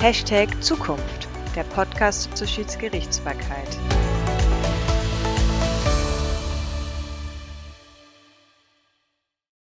Hashtag 0.00 0.62
Zukunft, 0.62 1.28
der 1.54 1.62
Podcast 1.62 2.34
zur 2.34 2.46
Schiedsgerichtsbarkeit. 2.46 3.68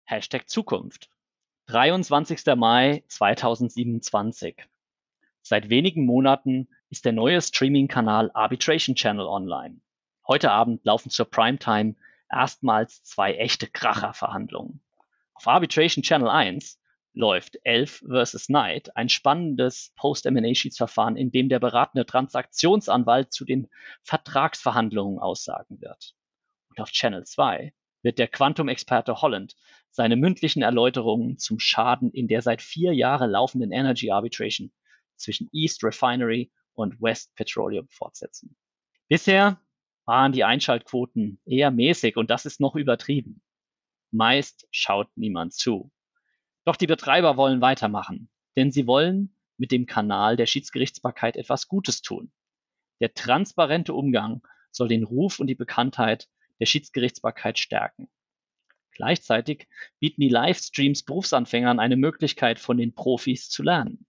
Hashtag 0.03 0.49
Zukunft. 0.49 1.09
23. 1.67 2.45
Mai 2.57 3.05
2027. 3.07 4.67
Seit 5.43 5.69
wenigen 5.69 6.05
Monaten 6.05 6.67
ist 6.89 7.05
der 7.05 7.13
neue 7.13 7.41
Streaming-Kanal 7.41 8.29
Arbitration 8.33 8.97
Channel 8.97 9.27
online. 9.27 9.79
Heute 10.27 10.51
Abend 10.51 10.83
laufen 10.83 11.09
zur 11.09 11.31
Primetime 11.31 11.95
erstmals 12.29 13.01
zwei 13.03 13.35
echte 13.35 13.67
Kracher-Verhandlungen. 13.67 14.81
Auf 15.35 15.47
Arbitration 15.47 16.03
Channel 16.03 16.27
1 16.27 16.81
läuft 17.17 17.57
Elf 17.63 18.03
vs. 18.07 18.47
Knight, 18.47 18.95
ein 18.95 19.09
spannendes 19.09 19.91
Post-M&A-Schiedsverfahren, 19.95 21.17
in 21.17 21.31
dem 21.31 21.49
der 21.49 21.59
beratende 21.59 22.05
Transaktionsanwalt 22.05 23.33
zu 23.33 23.43
den 23.43 23.67
Vertragsverhandlungen 24.03 25.19
aussagen 25.19 25.81
wird. 25.81 26.15
Und 26.69 26.79
auf 26.79 26.91
Channel 26.91 27.25
2 27.25 27.73
wird 28.03 28.19
der 28.19 28.27
Quantum-Experte 28.27 29.21
Holland 29.21 29.55
seine 29.89 30.15
mündlichen 30.15 30.61
Erläuterungen 30.61 31.39
zum 31.39 31.59
Schaden 31.59 32.11
in 32.11 32.27
der 32.27 32.43
seit 32.43 32.61
vier 32.61 32.93
Jahren 32.93 33.31
laufenden 33.31 33.71
Energy 33.71 34.11
Arbitration 34.11 34.71
zwischen 35.15 35.49
East 35.51 35.83
Refinery 35.83 36.51
und 36.75 37.01
West 37.01 37.35
Petroleum 37.35 37.87
fortsetzen. 37.89 38.55
Bisher 39.07 39.59
waren 40.05 40.31
die 40.31 40.43
Einschaltquoten 40.43 41.39
eher 41.45 41.71
mäßig 41.71 42.15
und 42.15 42.29
das 42.29 42.45
ist 42.45 42.59
noch 42.59 42.75
übertrieben. 42.75 43.41
Meist 44.11 44.67
schaut 44.71 45.09
niemand 45.15 45.53
zu. 45.53 45.91
Doch 46.67 46.75
die 46.75 46.85
Betreiber 46.85 47.37
wollen 47.37 47.61
weitermachen, 47.61 48.27
denn 48.57 48.73
sie 48.73 48.87
wollen 48.87 49.33
mit 49.55 49.71
dem 49.71 49.85
Kanal 49.85 50.35
der 50.35 50.47
Schiedsgerichtsbarkeit 50.47 51.37
etwas 51.37 51.69
Gutes 51.69 52.01
tun. 52.01 52.29
Der 52.99 53.13
transparente 53.13 53.93
Umgang 53.93 54.45
soll 54.69 54.89
den 54.89 55.05
Ruf 55.05 55.39
und 55.39 55.47
die 55.47 55.55
Bekanntheit 55.55 56.27
der 56.59 56.65
Schiedsgerichtsbarkeit 56.65 57.57
stärken. 57.57 58.09
Gleichzeitig 58.91 59.69
bieten 59.99 60.19
die 60.19 60.27
Livestreams 60.27 61.03
Berufsanfängern 61.03 61.79
eine 61.79 61.95
Möglichkeit, 61.95 62.59
von 62.59 62.75
den 62.75 62.93
Profis 62.93 63.49
zu 63.49 63.63
lernen. 63.63 64.05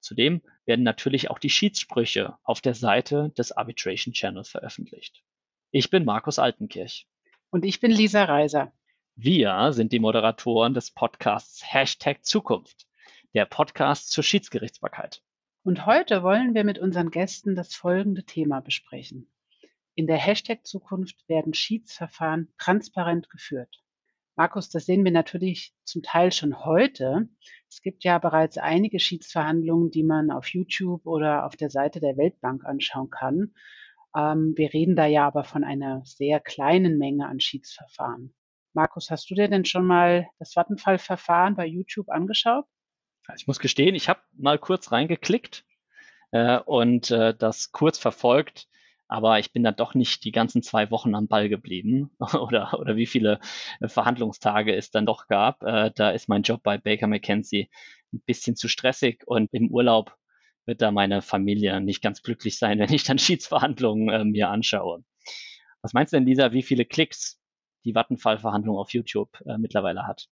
Zudem 0.00 0.42
werden 0.66 0.82
natürlich 0.82 1.30
auch 1.30 1.38
die 1.38 1.50
Schiedssprüche 1.50 2.38
auf 2.42 2.60
der 2.60 2.74
Seite 2.74 3.30
des 3.38 3.52
Arbitration 3.52 4.14
Channels 4.14 4.48
veröffentlicht. 4.48 5.22
Ich 5.70 5.90
bin 5.90 6.04
Markus 6.04 6.40
Altenkirch. 6.40 7.06
Und 7.50 7.64
ich 7.64 7.78
bin 7.78 7.92
Lisa 7.92 8.24
Reiser. 8.24 8.72
Wir 9.20 9.72
sind 9.72 9.90
die 9.90 9.98
Moderatoren 9.98 10.74
des 10.74 10.92
Podcasts 10.92 11.64
Hashtag 11.74 12.24
Zukunft, 12.24 12.86
der 13.34 13.46
Podcast 13.46 14.12
zur 14.12 14.22
Schiedsgerichtsbarkeit. 14.22 15.24
Und 15.64 15.86
heute 15.86 16.22
wollen 16.22 16.54
wir 16.54 16.62
mit 16.62 16.78
unseren 16.78 17.10
Gästen 17.10 17.56
das 17.56 17.74
folgende 17.74 18.22
Thema 18.22 18.60
besprechen. 18.60 19.28
In 19.96 20.06
der 20.06 20.18
Hashtag 20.18 20.64
Zukunft 20.64 21.28
werden 21.28 21.52
Schiedsverfahren 21.52 22.52
transparent 22.58 23.28
geführt. 23.28 23.82
Markus, 24.36 24.70
das 24.70 24.86
sehen 24.86 25.02
wir 25.02 25.10
natürlich 25.10 25.74
zum 25.82 26.04
Teil 26.04 26.30
schon 26.30 26.64
heute. 26.64 27.28
Es 27.68 27.82
gibt 27.82 28.04
ja 28.04 28.20
bereits 28.20 28.56
einige 28.56 29.00
Schiedsverhandlungen, 29.00 29.90
die 29.90 30.04
man 30.04 30.30
auf 30.30 30.46
YouTube 30.46 31.04
oder 31.06 31.44
auf 31.44 31.56
der 31.56 31.70
Seite 31.70 31.98
der 31.98 32.16
Weltbank 32.16 32.64
anschauen 32.64 33.10
kann. 33.10 33.52
Ähm, 34.16 34.52
wir 34.54 34.72
reden 34.72 34.94
da 34.94 35.06
ja 35.06 35.26
aber 35.26 35.42
von 35.42 35.64
einer 35.64 36.02
sehr 36.04 36.38
kleinen 36.38 36.98
Menge 36.98 37.26
an 37.26 37.40
Schiedsverfahren. 37.40 38.32
Markus, 38.78 39.10
hast 39.10 39.28
du 39.28 39.34
dir 39.34 39.48
denn 39.48 39.64
schon 39.64 39.84
mal 39.84 40.28
das 40.38 40.52
Vattenfall-Verfahren 40.52 41.56
bei 41.56 41.66
YouTube 41.66 42.08
angeschaut? 42.10 42.64
Ich 43.36 43.48
muss 43.48 43.58
gestehen, 43.58 43.96
ich 43.96 44.08
habe 44.08 44.20
mal 44.36 44.56
kurz 44.56 44.92
reingeklickt 44.92 45.64
äh, 46.30 46.60
und 46.60 47.10
äh, 47.10 47.34
das 47.36 47.72
kurz 47.72 47.98
verfolgt, 47.98 48.68
aber 49.08 49.40
ich 49.40 49.52
bin 49.52 49.64
dann 49.64 49.74
doch 49.74 49.94
nicht 49.94 50.22
die 50.22 50.30
ganzen 50.30 50.62
zwei 50.62 50.92
Wochen 50.92 51.16
am 51.16 51.26
Ball 51.26 51.48
geblieben 51.48 52.12
oder, 52.40 52.78
oder 52.78 52.94
wie 52.94 53.06
viele 53.06 53.40
äh, 53.80 53.88
Verhandlungstage 53.88 54.76
es 54.76 54.92
dann 54.92 55.06
doch 55.06 55.26
gab. 55.26 55.60
Äh, 55.64 55.90
da 55.96 56.10
ist 56.10 56.28
mein 56.28 56.42
Job 56.42 56.62
bei 56.62 56.78
Baker 56.78 57.08
McKenzie 57.08 57.68
ein 58.12 58.20
bisschen 58.26 58.54
zu 58.54 58.68
stressig 58.68 59.26
und 59.26 59.52
im 59.52 59.72
Urlaub 59.72 60.16
wird 60.66 60.82
da 60.82 60.92
meine 60.92 61.20
Familie 61.20 61.80
nicht 61.80 62.00
ganz 62.00 62.22
glücklich 62.22 62.58
sein, 62.58 62.78
wenn 62.78 62.92
ich 62.92 63.02
dann 63.02 63.18
Schiedsverhandlungen 63.18 64.08
äh, 64.08 64.24
mir 64.24 64.50
anschaue. 64.50 65.02
Was 65.82 65.94
meinst 65.94 66.12
du 66.12 66.16
denn, 66.18 66.26
Lisa, 66.26 66.52
wie 66.52 66.62
viele 66.62 66.84
Klicks 66.84 67.40
die 67.88 67.94
Vattenfall-Verhandlung 67.94 68.76
auf 68.76 68.92
YouTube 68.92 69.40
äh, 69.46 69.58
mittlerweile 69.58 70.06
hat. 70.06 70.28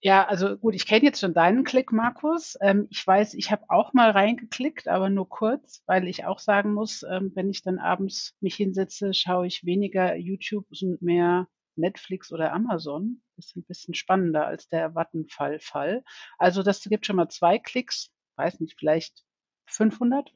Ja, 0.00 0.26
also 0.26 0.56
gut, 0.56 0.74
ich 0.74 0.86
kenne 0.86 1.04
jetzt 1.04 1.20
schon 1.20 1.34
deinen 1.34 1.64
Klick, 1.64 1.90
Markus. 1.92 2.56
Ähm, 2.60 2.86
ich 2.90 3.04
weiß, 3.04 3.34
ich 3.34 3.50
habe 3.50 3.64
auch 3.68 3.92
mal 3.94 4.10
reingeklickt, 4.10 4.86
aber 4.86 5.10
nur 5.10 5.28
kurz, 5.28 5.82
weil 5.86 6.06
ich 6.06 6.24
auch 6.24 6.38
sagen 6.38 6.72
muss, 6.72 7.02
ähm, 7.02 7.32
wenn 7.34 7.50
ich 7.50 7.62
dann 7.62 7.78
abends 7.78 8.36
mich 8.40 8.54
hinsetze, 8.54 9.12
schaue 9.12 9.48
ich 9.48 9.64
weniger 9.64 10.14
YouTube 10.16 10.66
und 10.70 11.02
mehr 11.02 11.48
Netflix 11.74 12.32
oder 12.32 12.52
Amazon. 12.52 13.22
Das 13.36 13.46
ist 13.46 13.56
ein 13.56 13.64
bisschen 13.64 13.94
spannender 13.94 14.46
als 14.46 14.68
der 14.68 14.94
Vattenfall-Fall. 14.94 16.04
Also 16.38 16.62
das 16.62 16.82
gibt 16.82 17.06
schon 17.06 17.16
mal 17.16 17.28
zwei 17.28 17.58
Klicks, 17.58 18.10
weiß 18.36 18.60
nicht, 18.60 18.78
vielleicht 18.78 19.24
500? 19.66 20.32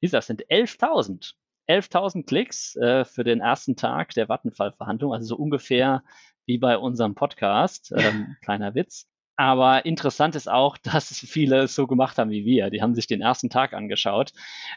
Lisa, 0.00 0.18
das 0.18 0.26
sind 0.26 0.46
11.000. 0.46 1.34
11.000 1.68 2.26
Klicks 2.26 2.76
äh, 2.76 3.04
für 3.04 3.24
den 3.24 3.40
ersten 3.40 3.76
Tag 3.76 4.10
der 4.14 4.28
Vattenfall-Verhandlung, 4.28 5.12
also 5.12 5.26
so 5.26 5.36
ungefähr 5.36 6.02
wie 6.46 6.58
bei 6.58 6.78
unserem 6.78 7.14
Podcast. 7.14 7.92
Ähm, 8.04 8.36
kleiner 8.42 8.74
Witz. 8.74 9.08
Aber 9.36 9.84
interessant 9.84 10.36
ist 10.36 10.48
auch, 10.48 10.78
dass 10.82 11.18
viele 11.18 11.62
es 11.62 11.74
so 11.74 11.86
gemacht 11.86 12.18
haben 12.18 12.30
wie 12.30 12.44
wir. 12.44 12.70
Die 12.70 12.82
haben 12.82 12.94
sich 12.94 13.06
den 13.06 13.20
ersten 13.20 13.50
Tag 13.50 13.72
angeschaut 13.72 14.32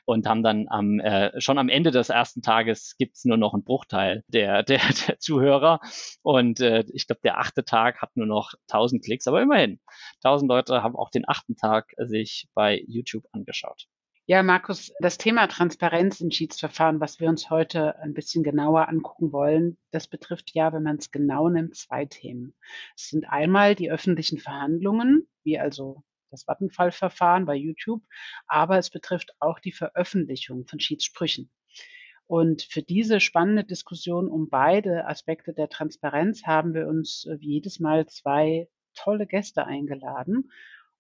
und 0.06 0.28
haben 0.28 0.44
dann 0.44 0.68
am, 0.70 1.00
äh, 1.00 1.40
schon 1.40 1.58
am 1.58 1.70
Ende 1.70 1.92
des 1.92 2.09
ersten 2.09 2.42
Tages 2.42 2.96
gibt's 2.97 3.26
nur 3.26 3.38
noch 3.38 3.53
einen 3.53 3.64
Bruchteil 3.64 4.24
der, 4.28 4.64
der, 4.64 4.81
der 5.08 5.20
Zuhörer. 5.20 5.80
Und 6.24 6.59
äh, 6.59 6.86
ich 6.94 7.08
glaube, 7.08 7.22
der 7.24 7.40
achte 7.40 7.66
Tag 7.66 8.02
hat 8.02 8.16
nur 8.16 8.28
noch 8.28 8.53
1000 8.70 9.03
Klicks, 9.03 9.28
aber 9.28 9.42
immerhin. 9.42 9.80
1000 10.24 10.50
Leute 10.50 10.84
haben 10.84 10.96
auch 10.96 11.09
den 11.09 11.28
achten 11.28 11.56
Tag 11.56 11.94
sich 11.97 12.47
bei 12.53 12.81
YouTube 12.88 13.26
angeschaut. 13.31 13.88
Ja, 14.30 14.44
Markus, 14.44 14.92
das 15.00 15.18
Thema 15.18 15.48
Transparenz 15.48 16.20
in 16.20 16.32
Schiedsverfahren, 16.34 17.00
was 17.00 17.22
wir 17.22 17.30
uns 17.30 17.50
heute 17.50 17.98
ein 18.00 18.14
bisschen 18.14 18.44
genauer 18.44 18.90
angucken 18.90 19.32
wollen, 19.32 19.78
das 19.92 20.10
betrifft 20.10 20.54
ja, 20.54 20.74
wenn 20.74 20.84
man 20.84 20.98
es 20.98 21.12
genau 21.12 21.48
nimmt, 21.48 21.78
zwei 21.78 22.04
Themen. 22.04 22.54
Es 22.98 23.08
sind 23.08 23.24
einmal 23.24 23.74
die 23.74 23.90
öffentlichen 23.90 24.38
Verhandlungen, 24.38 25.30
wie 25.46 25.58
also 25.58 26.04
das 26.30 26.44
Vattenfallverfahren 26.44 27.46
bei 27.46 27.56
YouTube, 27.56 28.04
aber 28.48 28.78
es 28.78 28.90
betrifft 28.90 29.32
auch 29.40 29.60
die 29.60 29.72
Veröffentlichung 29.72 30.66
von 30.66 30.82
Schiedssprüchen. 30.82 31.50
Und 32.26 32.64
für 32.64 32.82
diese 32.82 33.22
spannende 33.22 33.64
Diskussion 33.64 34.28
um 34.28 34.50
beide 34.50 35.08
Aspekte 35.08 35.54
der 35.54 35.70
Transparenz 35.70 36.44
haben 36.46 36.74
wir 36.74 36.90
uns 36.90 37.26
wie 37.40 37.54
jedes 37.54 37.80
Mal 37.80 38.08
zwei 38.08 38.68
tolle 38.94 39.26
Gäste 39.26 39.66
eingeladen. 39.66 40.52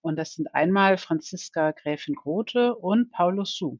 Und 0.07 0.15
das 0.15 0.35
sind 0.35 0.55
einmal 0.55 0.97
Franziska 0.97 1.71
Gräfin 1.71 2.15
Grote 2.15 2.73
und 2.75 3.11
Paulus 3.11 3.57
Su. 3.57 3.77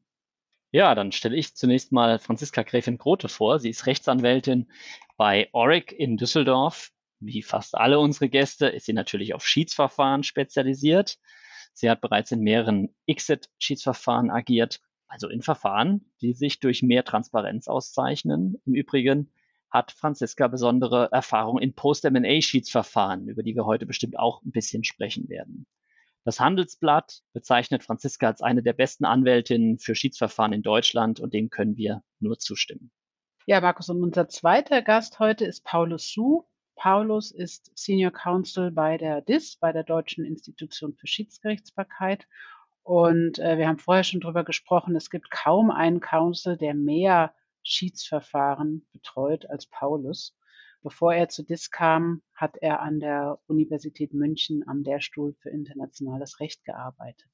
Ja, 0.72 0.94
dann 0.94 1.10
stelle 1.10 1.36
ich 1.36 1.54
zunächst 1.54 1.90
mal 1.90 2.18
Franziska 2.18 2.64
Gräfin 2.64 2.98
Grote 2.98 3.30
vor. 3.30 3.58
Sie 3.58 3.70
ist 3.70 3.86
Rechtsanwältin 3.86 4.70
bei 5.16 5.48
Oric 5.52 5.90
in 5.90 6.18
Düsseldorf. 6.18 6.90
Wie 7.18 7.42
fast 7.42 7.74
alle 7.74 7.98
unsere 7.98 8.28
Gäste 8.28 8.66
ist 8.66 8.84
sie 8.84 8.92
natürlich 8.92 9.32
auf 9.32 9.46
Schiedsverfahren 9.46 10.22
spezialisiert. 10.22 11.18
Sie 11.72 11.88
hat 11.88 12.02
bereits 12.02 12.30
in 12.30 12.40
mehreren 12.40 12.94
Exit-Schiedsverfahren 13.06 14.30
agiert, 14.30 14.82
also 15.06 15.30
in 15.30 15.40
Verfahren, 15.40 16.12
die 16.20 16.34
sich 16.34 16.60
durch 16.60 16.82
mehr 16.82 17.04
Transparenz 17.04 17.68
auszeichnen. 17.68 18.60
Im 18.66 18.74
Übrigen 18.74 19.32
hat 19.70 19.92
Franziska 19.92 20.46
besondere 20.48 21.08
Erfahrung 21.10 21.58
in 21.58 21.72
Post-M&A-Schiedsverfahren, 21.74 23.28
über 23.28 23.42
die 23.42 23.54
wir 23.54 23.64
heute 23.64 23.86
bestimmt 23.86 24.18
auch 24.18 24.42
ein 24.42 24.52
bisschen 24.52 24.84
sprechen 24.84 25.30
werden. 25.30 25.66
Das 26.24 26.40
Handelsblatt 26.40 27.22
bezeichnet 27.32 27.82
Franziska 27.82 28.26
als 28.26 28.42
eine 28.42 28.62
der 28.62 28.74
besten 28.74 29.04
Anwältinnen 29.04 29.78
für 29.78 29.94
Schiedsverfahren 29.94 30.52
in 30.52 30.62
Deutschland 30.62 31.20
und 31.20 31.32
dem 31.32 31.50
können 31.50 31.76
wir 31.76 32.02
nur 32.20 32.38
zustimmen. 32.38 32.90
Ja, 33.46 33.60
Markus, 33.60 33.88
und 33.88 34.02
unser 34.02 34.28
zweiter 34.28 34.82
Gast 34.82 35.20
heute 35.20 35.46
ist 35.46 35.64
Paulus 35.64 36.12
Su. 36.12 36.44
Paulus 36.76 37.32
ist 37.32 37.72
Senior 37.74 38.12
Counsel 38.12 38.70
bei 38.70 38.98
der 38.98 39.22
DIS, 39.22 39.56
bei 39.56 39.72
der 39.72 39.84
Deutschen 39.84 40.24
Institution 40.24 40.94
für 40.94 41.06
Schiedsgerichtsbarkeit. 41.06 42.26
Und 42.82 43.38
äh, 43.38 43.58
wir 43.58 43.66
haben 43.66 43.78
vorher 43.78 44.04
schon 44.04 44.20
darüber 44.20 44.44
gesprochen, 44.44 44.96
es 44.96 45.10
gibt 45.10 45.30
kaum 45.30 45.70
einen 45.70 46.00
Counsel, 46.00 46.56
der 46.56 46.74
mehr 46.74 47.34
Schiedsverfahren 47.62 48.86
betreut 48.92 49.48
als 49.50 49.66
Paulus. 49.66 50.37
Bevor 50.88 51.12
er 51.12 51.28
zu 51.28 51.42
DIS 51.42 51.70
kam, 51.70 52.22
hat 52.32 52.56
er 52.62 52.80
an 52.80 52.98
der 52.98 53.38
Universität 53.46 54.14
München 54.14 54.66
am 54.66 54.82
Lehrstuhl 54.82 55.34
für 55.34 55.50
internationales 55.50 56.40
Recht 56.40 56.64
gearbeitet. 56.64 57.28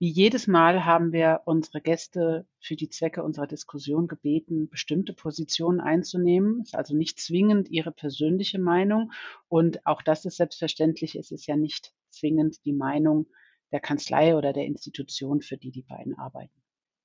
Wie 0.00 0.08
jedes 0.08 0.48
Mal 0.48 0.84
haben 0.84 1.12
wir 1.12 1.42
unsere 1.44 1.80
Gäste 1.80 2.48
für 2.58 2.74
die 2.74 2.88
Zwecke 2.88 3.22
unserer 3.22 3.46
Diskussion 3.46 4.08
gebeten, 4.08 4.68
bestimmte 4.68 5.12
Positionen 5.12 5.78
einzunehmen. 5.78 6.62
Es 6.62 6.70
ist 6.70 6.74
also 6.74 6.96
nicht 6.96 7.20
zwingend 7.20 7.68
ihre 7.68 7.92
persönliche 7.92 8.58
Meinung. 8.58 9.12
Und 9.46 9.86
auch 9.86 10.02
das 10.02 10.24
ist 10.24 10.38
selbstverständlich. 10.38 11.14
Es 11.14 11.30
ist 11.30 11.46
ja 11.46 11.54
nicht 11.54 11.94
zwingend 12.10 12.64
die 12.64 12.72
Meinung 12.72 13.28
der 13.70 13.78
Kanzlei 13.78 14.34
oder 14.34 14.52
der 14.52 14.66
Institution, 14.66 15.40
für 15.40 15.56
die 15.56 15.70
die 15.70 15.82
beiden 15.82 16.18
arbeiten. 16.18 16.60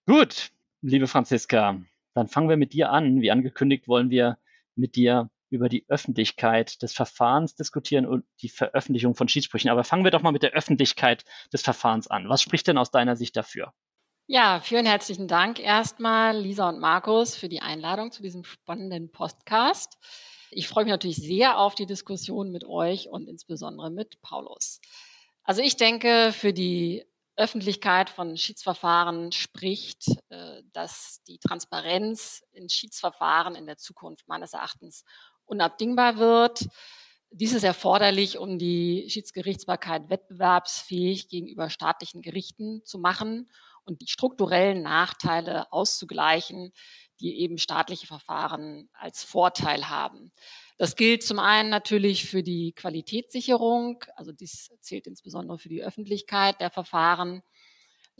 Gut, 0.07 0.51
liebe 0.81 1.05
Franziska, 1.05 1.79
dann 2.15 2.27
fangen 2.29 2.49
wir 2.49 2.57
mit 2.57 2.73
dir 2.73 2.89
an. 2.89 3.21
Wie 3.21 3.29
angekündigt 3.29 3.87
wollen 3.87 4.09
wir 4.09 4.39
mit 4.75 4.95
dir 4.95 5.29
über 5.53 5.69
die 5.69 5.85
Öffentlichkeit 5.87 6.81
des 6.81 6.93
Verfahrens 6.93 7.55
diskutieren 7.55 8.05
und 8.05 8.25
die 8.41 8.49
Veröffentlichung 8.49 9.15
von 9.15 9.27
Schiedssprüchen. 9.27 9.69
Aber 9.69 9.83
fangen 9.83 10.03
wir 10.03 10.11
doch 10.11 10.21
mal 10.21 10.31
mit 10.31 10.43
der 10.43 10.51
Öffentlichkeit 10.51 11.23
des 11.53 11.61
Verfahrens 11.61 12.07
an. 12.07 12.27
Was 12.27 12.41
spricht 12.41 12.67
denn 12.67 12.77
aus 12.77 12.91
deiner 12.91 13.15
Sicht 13.15 13.35
dafür? 13.35 13.73
Ja, 14.25 14.61
vielen 14.61 14.85
herzlichen 14.85 15.27
Dank 15.27 15.59
erstmal, 15.59 16.37
Lisa 16.37 16.69
und 16.69 16.79
Markus, 16.79 17.35
für 17.35 17.49
die 17.49 17.61
Einladung 17.61 18.11
zu 18.11 18.23
diesem 18.23 18.45
spannenden 18.45 19.11
Podcast. 19.11 19.97
Ich 20.49 20.67
freue 20.67 20.85
mich 20.85 20.91
natürlich 20.91 21.17
sehr 21.17 21.59
auf 21.59 21.75
die 21.75 21.85
Diskussion 21.85 22.51
mit 22.51 22.63
euch 22.63 23.09
und 23.09 23.27
insbesondere 23.27 23.91
mit 23.91 24.21
Paulus. 24.21 24.79
Also 25.43 25.61
ich 25.61 25.75
denke, 25.75 26.31
für 26.31 26.53
die 26.53 27.05
Öffentlichkeit 27.35 28.09
von 28.09 28.37
Schiedsverfahren 28.37 29.31
spricht, 29.31 30.07
äh, 30.29 30.61
dass 30.71 31.21
die 31.27 31.39
Transparenz 31.39 32.43
in 32.51 32.69
Schiedsverfahren 32.69 33.55
in 33.55 33.65
der 33.65 33.77
Zukunft 33.77 34.27
meines 34.27 34.53
Erachtens 34.53 35.03
unabdingbar 35.45 36.17
wird. 36.17 36.67
Dies 37.31 37.53
ist 37.53 37.63
erforderlich, 37.63 38.37
um 38.37 38.59
die 38.59 39.07
Schiedsgerichtsbarkeit 39.09 40.09
wettbewerbsfähig 40.09 41.29
gegenüber 41.29 41.69
staatlichen 41.69 42.21
Gerichten 42.21 42.83
zu 42.85 42.99
machen 42.99 43.49
und 43.85 44.01
die 44.01 44.07
strukturellen 44.07 44.83
Nachteile 44.83 45.71
auszugleichen, 45.71 46.71
die 47.19 47.39
eben 47.39 47.57
staatliche 47.57 48.07
Verfahren 48.07 48.89
als 48.93 49.23
Vorteil 49.23 49.89
haben. 49.89 50.31
Das 50.77 50.95
gilt 50.95 51.23
zum 51.23 51.39
einen 51.39 51.69
natürlich 51.69 52.25
für 52.25 52.43
die 52.43 52.73
Qualitätssicherung, 52.73 54.03
also 54.15 54.31
dies 54.31 54.71
zählt 54.81 55.07
insbesondere 55.07 55.57
für 55.57 55.69
die 55.69 55.83
Öffentlichkeit 55.83 56.59
der 56.59 56.69
Verfahren. 56.69 57.41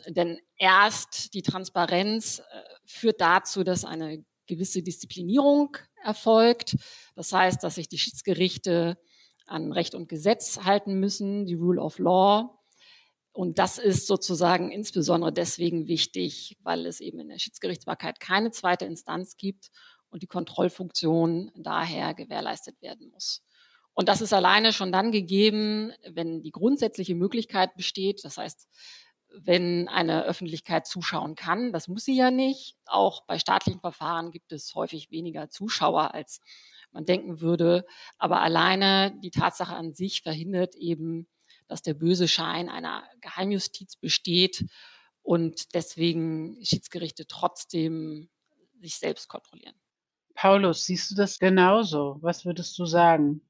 Denn 0.08 0.40
erst 0.58 1.34
die 1.34 1.42
Transparenz 1.44 2.40
äh, 2.40 2.44
führt 2.86 3.22
dazu, 3.22 3.64
dass 3.64 3.86
eine 3.86 4.26
gewisse 4.48 4.82
Disziplinierung 4.82 5.78
erfolgt. 6.04 6.76
Das 7.16 7.32
heißt, 7.32 7.64
dass 7.64 7.76
sich 7.76 7.90
die 7.90 7.98
Schiedsgerichte 7.98 8.98
an 9.46 9.72
Recht 9.72 9.96
und 9.96 10.10
Gesetz 10.10 10.62
halten 10.64 11.00
müssen, 11.00 11.46
die 11.46 11.56
Rule 11.56 11.82
of 11.82 12.00
Law. 12.00 12.60
Und 13.32 13.58
das 13.58 13.80
ist 13.80 14.08
sozusagen 14.08 14.72
insbesondere 14.72 15.34
deswegen 15.34 15.88
wichtig, 15.88 16.58
weil 16.62 16.86
es 16.86 17.00
eben 17.00 17.20
in 17.20 17.30
der 17.30 17.40
Schiedsgerichtsbarkeit 17.40 18.20
keine 18.20 18.52
zweite 18.52 18.86
Instanz 18.86 19.38
gibt 19.38 19.72
und 20.10 20.22
die 20.22 20.28
Kontrollfunktion 20.28 21.52
daher 21.56 22.14
gewährleistet 22.14 22.80
werden 22.82 23.10
muss. 23.10 23.44
Und 23.96 24.10
das 24.10 24.22
ist 24.22 24.34
alleine 24.34 24.74
schon 24.74 24.92
dann 24.92 25.12
gegeben, 25.12 25.92
wenn 26.08 26.42
die 26.42 26.52
grundsätzliche 26.52 27.16
Möglichkeit 27.16 27.76
besteht, 27.76 28.24
das 28.24 28.38
heißt, 28.38 28.68
wenn 29.36 29.88
eine 29.88 30.24
Öffentlichkeit 30.24 30.86
zuschauen 30.88 31.36
kann, 31.36 31.74
das 31.74 31.88
muss 31.88 32.06
sie 32.06 32.16
ja 32.16 32.32
nicht. 32.32 32.78
Auch 32.86 33.26
bei 33.26 33.40
staatlichen 33.40 33.80
Verfahren 33.80 34.32
gibt 34.32 34.52
es 34.52 34.74
häufig 34.76 35.12
weniger 35.12 35.50
Zuschauer, 35.50 36.14
als 36.14 36.42
man 36.92 37.06
denken 37.06 37.42
würde. 37.42 37.86
Aber 38.18 38.42
alleine 38.42 39.18
die 39.24 39.32
Tatsache 39.32 39.76
an 39.76 39.94
sich 39.94 40.22
verhindert 40.22 40.76
eben 40.76 41.28
dass 41.68 41.82
der 41.82 41.94
böse 41.94 42.28
Schein 42.28 42.70
einer 42.70 43.04
Geheimjustiz 43.22 43.96
besteht 43.96 44.66
und 45.22 45.74
deswegen 45.74 46.64
Schiedsgerichte 46.64 47.26
trotzdem 47.28 48.30
sich 48.80 48.96
selbst 48.98 49.28
kontrollieren. 49.28 49.76
Paulus, 50.36 50.86
siehst 50.86 51.12
du 51.12 51.16
das 51.16 51.40
genauso? 51.40 52.18
Was 52.22 52.46
würdest 52.46 52.78
du 52.78 52.86
sagen? 52.86 53.42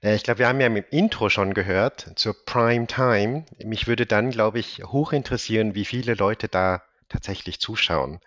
Ich 0.00 0.22
glaube, 0.22 0.38
wir 0.38 0.48
haben 0.48 0.60
ja 0.60 0.66
im 0.68 0.76
Intro 0.90 1.28
schon 1.28 1.54
gehört 1.54 2.12
zur 2.16 2.34
Prime 2.44 2.86
Time. 2.86 3.46
Mich 3.64 3.86
würde 3.86 4.06
dann, 4.06 4.30
glaube 4.30 4.58
ich, 4.58 4.84
hoch 4.84 5.12
interessieren, 5.12 5.74
wie 5.74 5.84
viele 5.84 6.14
Leute 6.14 6.48
da 6.48 6.82
tatsächlich 7.08 7.60
zuschauen. 7.60 8.20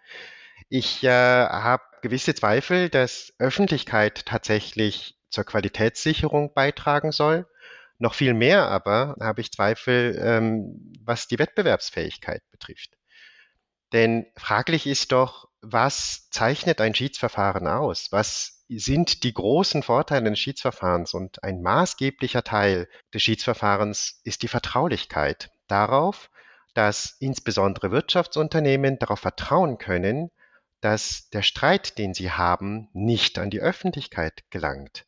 Ich 0.69 1.03
äh, 1.03 1.09
habe 1.09 1.83
gewisse 2.01 2.35
Zweifel, 2.35 2.89
dass 2.89 3.33
Öffentlichkeit 3.39 4.25
tatsächlich 4.25 5.17
zur 5.29 5.45
Qualitätssicherung 5.45 6.53
beitragen 6.53 7.11
soll. 7.11 7.47
Noch 7.99 8.15
viel 8.15 8.33
mehr 8.33 8.67
aber 8.67 9.15
habe 9.21 9.41
ich 9.41 9.51
Zweifel, 9.51 10.19
ähm, 10.21 10.93
was 11.03 11.27
die 11.27 11.39
Wettbewerbsfähigkeit 11.39 12.41
betrifft. 12.51 12.97
Denn 13.93 14.25
fraglich 14.37 14.87
ist 14.87 15.11
doch, 15.11 15.47
was 15.61 16.29
zeichnet 16.29 16.81
ein 16.81 16.95
Schiedsverfahren 16.95 17.67
aus? 17.67 18.11
Was 18.11 18.60
sind 18.79 19.23
die 19.23 19.33
großen 19.33 19.83
Vorteile 19.83 20.29
des 20.29 20.39
Schiedsverfahrens? 20.39 21.13
Und 21.13 21.43
ein 21.43 21.61
maßgeblicher 21.61 22.43
Teil 22.43 22.87
des 23.13 23.21
Schiedsverfahrens 23.21 24.21
ist 24.23 24.43
die 24.43 24.47
Vertraulichkeit 24.47 25.51
darauf, 25.67 26.29
dass 26.73 27.17
insbesondere 27.19 27.91
Wirtschaftsunternehmen 27.91 28.97
darauf 28.99 29.19
vertrauen 29.19 29.77
können, 29.77 30.31
dass 30.79 31.29
der 31.29 31.41
Streit, 31.41 31.97
den 31.97 32.13
sie 32.13 32.31
haben, 32.31 32.89
nicht 32.93 33.37
an 33.37 33.49
die 33.49 33.59
Öffentlichkeit 33.59 34.43
gelangt. 34.49 35.05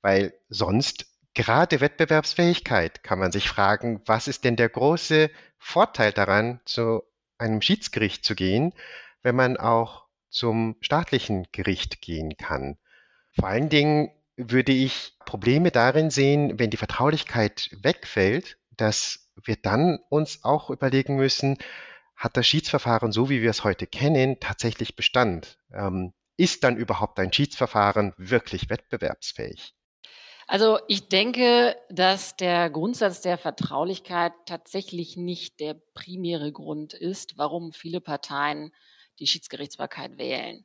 Weil 0.00 0.34
sonst 0.48 1.06
Gerade 1.34 1.80
Wettbewerbsfähigkeit 1.80 3.02
kann 3.02 3.18
man 3.18 3.32
sich 3.32 3.48
fragen, 3.48 4.02
was 4.04 4.28
ist 4.28 4.44
denn 4.44 4.56
der 4.56 4.68
große 4.68 5.30
Vorteil 5.56 6.12
daran, 6.12 6.60
zu 6.66 7.02
einem 7.38 7.62
Schiedsgericht 7.62 8.22
zu 8.22 8.34
gehen, 8.34 8.74
wenn 9.22 9.34
man 9.34 9.56
auch 9.56 10.04
zum 10.28 10.76
staatlichen 10.82 11.46
Gericht 11.52 12.02
gehen 12.02 12.36
kann. 12.36 12.76
Vor 13.32 13.48
allen 13.48 13.68
Dingen 13.68 14.10
würde 14.36 14.72
ich 14.72 15.12
Probleme 15.24 15.70
darin 15.70 16.10
sehen, 16.10 16.58
wenn 16.58 16.70
die 16.70 16.76
Vertraulichkeit 16.76 17.70
wegfällt, 17.82 18.58
dass 18.76 19.30
wir 19.44 19.56
dann 19.56 19.98
uns 20.08 20.44
auch 20.44 20.70
überlegen 20.70 21.16
müssen, 21.16 21.58
hat 22.16 22.36
das 22.36 22.46
Schiedsverfahren, 22.46 23.12
so 23.12 23.30
wie 23.30 23.42
wir 23.42 23.50
es 23.50 23.64
heute 23.64 23.86
kennen, 23.86 24.38
tatsächlich 24.40 24.96
Bestand? 24.96 25.58
Ähm, 25.72 26.12
ist 26.36 26.64
dann 26.64 26.76
überhaupt 26.76 27.18
ein 27.18 27.32
Schiedsverfahren 27.32 28.14
wirklich 28.16 28.70
wettbewerbsfähig? 28.70 29.74
Also 30.46 30.78
ich 30.88 31.08
denke, 31.08 31.76
dass 31.88 32.36
der 32.36 32.68
Grundsatz 32.68 33.20
der 33.20 33.38
Vertraulichkeit 33.38 34.32
tatsächlich 34.46 35.16
nicht 35.16 35.60
der 35.60 35.74
primäre 35.94 36.52
Grund 36.52 36.94
ist, 36.94 37.38
warum 37.38 37.72
viele 37.72 38.00
Parteien 38.00 38.72
die 39.18 39.26
Schiedsgerichtsbarkeit 39.26 40.18
wählen. 40.18 40.64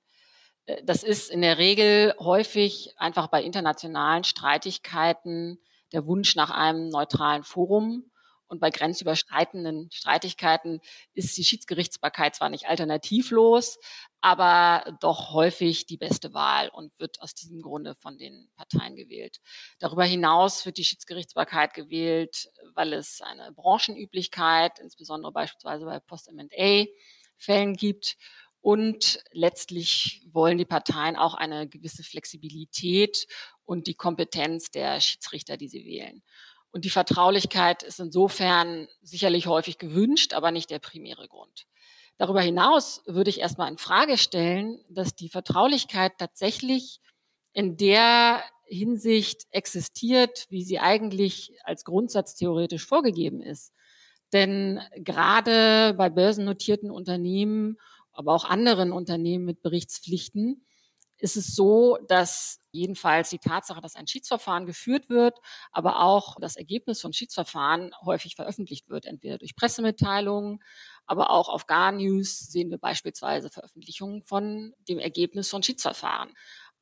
Das 0.83 1.03
ist 1.03 1.29
in 1.29 1.41
der 1.41 1.57
Regel 1.57 2.13
häufig 2.19 2.93
einfach 2.97 3.27
bei 3.27 3.41
internationalen 3.41 4.23
Streitigkeiten 4.23 5.59
der 5.93 6.05
Wunsch 6.05 6.35
nach 6.35 6.49
einem 6.49 6.89
neutralen 6.89 7.43
Forum 7.43 8.11
und 8.47 8.59
bei 8.59 8.69
grenzüberschreitenden 8.69 9.89
Streitigkeiten 9.91 10.79
ist 11.13 11.38
die 11.38 11.43
Schiedsgerichtsbarkeit 11.43 12.36
zwar 12.36 12.50
nicht 12.50 12.67
alternativlos, 12.67 13.77
aber 14.21 14.97
doch 15.01 15.33
häufig 15.33 15.86
die 15.86 15.97
beste 15.97 16.33
Wahl 16.33 16.69
und 16.69 16.97
wird 16.97 17.21
aus 17.21 17.33
diesem 17.33 17.62
Grunde 17.62 17.95
von 17.95 18.17
den 18.17 18.50
Parteien 18.55 18.95
gewählt. 18.95 19.39
Darüber 19.79 20.05
hinaus 20.05 20.65
wird 20.65 20.77
die 20.77 20.86
Schiedsgerichtsbarkeit 20.86 21.74
gewählt, 21.74 22.50
weil 22.74 22.93
es 22.93 23.21
eine 23.21 23.51
Branchenüblichkeit, 23.51 24.79
insbesondere 24.79 25.31
beispielsweise 25.31 25.86
bei 25.86 26.00
Post-M&A-Fällen 26.00 27.75
gibt. 27.75 28.17
Und 28.67 29.24
letztlich 29.31 30.27
wollen 30.33 30.57
die 30.57 30.65
Parteien 30.65 31.15
auch 31.15 31.36
eine 31.36 31.69
gewisse 31.69 32.03
Flexibilität 32.03 33.25
und 33.63 33.88
die 33.88 33.93
Kompetenz 33.93 34.71
der 34.71 35.00
Schiedsrichter, 35.00 35.55
die 35.55 35.69
sie 35.69 35.86
wählen. 35.86 36.21
Und 36.71 36.83
die 36.83 36.89
Vertraulichkeit 36.89 37.81
ist 37.81 38.01
insofern 38.01 38.89
sicherlich 39.01 39.47
häufig 39.47 39.77
gewünscht, 39.77 40.33
aber 40.33 40.51
nicht 40.51 40.69
der 40.69 40.79
primäre 40.79 41.29
Grund. 41.29 41.65
Darüber 42.17 42.41
hinaus 42.41 43.03
würde 43.05 43.29
ich 43.29 43.39
erstmal 43.39 43.71
in 43.71 43.77
Frage 43.77 44.17
stellen, 44.17 44.83
dass 44.89 45.15
die 45.15 45.29
Vertraulichkeit 45.29 46.17
tatsächlich 46.17 47.00
in 47.53 47.77
der 47.77 48.43
Hinsicht 48.65 49.43
existiert, 49.51 50.45
wie 50.50 50.65
sie 50.65 50.79
eigentlich 50.79 51.53
als 51.63 51.86
Grundsatz 51.86 52.36
theoretisch 52.36 52.86
vorgegeben 52.86 53.41
ist. 53.41 53.71
Denn 54.33 54.81
gerade 54.97 55.93
bei 55.97 56.09
börsennotierten 56.09 56.91
Unternehmen, 56.91 57.77
aber 58.17 58.33
auch 58.33 58.45
anderen 58.45 58.91
Unternehmen 58.91 59.45
mit 59.45 59.62
Berichtspflichten, 59.62 60.65
ist 61.19 61.36
es 61.36 61.55
so, 61.55 61.97
dass 62.07 62.59
jedenfalls 62.71 63.29
die 63.29 63.39
Tatsache, 63.39 63.81
dass 63.81 63.95
ein 63.95 64.07
Schiedsverfahren 64.07 64.65
geführt 64.65 65.09
wird, 65.09 65.39
aber 65.71 66.03
auch 66.03 66.36
das 66.39 66.55
Ergebnis 66.55 67.01
von 67.01 67.12
Schiedsverfahren 67.12 67.91
häufig 68.05 68.36
veröffentlicht 68.36 68.89
wird, 68.89 69.05
entweder 69.05 69.38
durch 69.38 69.55
Pressemitteilungen, 69.55 70.59
aber 71.05 71.31
auch 71.31 71.50
auf 71.50 71.65
Gar 71.65 71.93
News 71.93 72.39
sehen 72.39 72.69
wir 72.69 72.77
beispielsweise 72.77 73.50
Veröffentlichungen 73.50 74.21
von 74.24 74.74
dem 74.88 75.00
Ergebnis 75.00 75.50
von 75.50 75.63
Schiedsverfahren. 75.63 76.33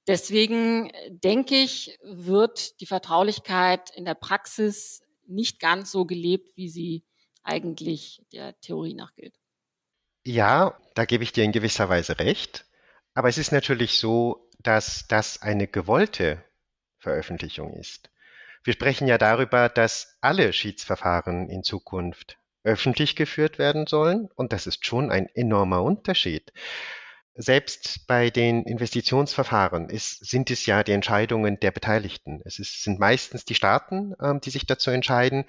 Deswegen 0.07 0.89
äh, 0.89 1.11
denke 1.11 1.55
ich, 1.55 1.97
wird 2.03 2.79
die 2.81 2.85
Vertraulichkeit 2.85 3.89
in 3.95 4.05
der 4.05 4.15
Praxis 4.15 5.01
nicht 5.27 5.59
ganz 5.59 5.91
so 5.91 6.05
gelebt, 6.05 6.55
wie 6.55 6.69
sie 6.69 7.03
eigentlich 7.43 8.21
der 8.31 8.59
Theorie 8.59 8.93
nach 8.93 9.15
gilt. 9.15 9.35
Ja, 10.27 10.75
da 10.95 11.05
gebe 11.05 11.23
ich 11.23 11.33
dir 11.33 11.43
in 11.43 11.51
gewisser 11.51 11.87
Weise 11.87 12.17
recht. 12.17 12.65
Aber 13.13 13.29
es 13.29 13.37
ist 13.37 13.51
natürlich 13.51 13.99
so, 13.99 14.49
dass 14.59 15.07
das 15.07 15.43
eine 15.43 15.67
gewollte 15.67 16.43
Veröffentlichung 16.97 17.73
ist. 17.73 18.09
Wir 18.63 18.73
sprechen 18.73 19.07
ja 19.07 19.19
darüber, 19.19 19.69
dass 19.69 20.17
alle 20.21 20.51
Schiedsverfahren 20.51 21.49
in 21.49 21.63
Zukunft 21.63 22.39
öffentlich 22.63 23.15
geführt 23.15 23.59
werden 23.59 23.85
sollen. 23.85 24.27
Und 24.35 24.51
das 24.51 24.65
ist 24.65 24.87
schon 24.87 25.11
ein 25.11 25.29
enormer 25.35 25.83
Unterschied. 25.83 26.51
Selbst 27.35 28.07
bei 28.07 28.31
den 28.31 28.63
Investitionsverfahren 28.63 29.89
ist, 29.89 30.25
sind 30.25 30.49
es 30.49 30.65
ja 30.65 30.83
die 30.83 30.93
Entscheidungen 30.93 31.59
der 31.59 31.69
Beteiligten. 31.69 32.41
Es 32.45 32.57
ist, 32.57 32.81
sind 32.81 32.99
meistens 32.99 33.45
die 33.45 33.55
Staaten, 33.55 34.15
ähm, 34.19 34.41
die 34.41 34.49
sich 34.49 34.65
dazu 34.65 34.89
entscheiden, 34.89 35.45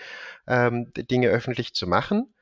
ähm, 0.47 0.93
Dinge 0.95 1.29
öffentlich 1.29 1.73
zu 1.73 1.87
machen. 1.87 2.35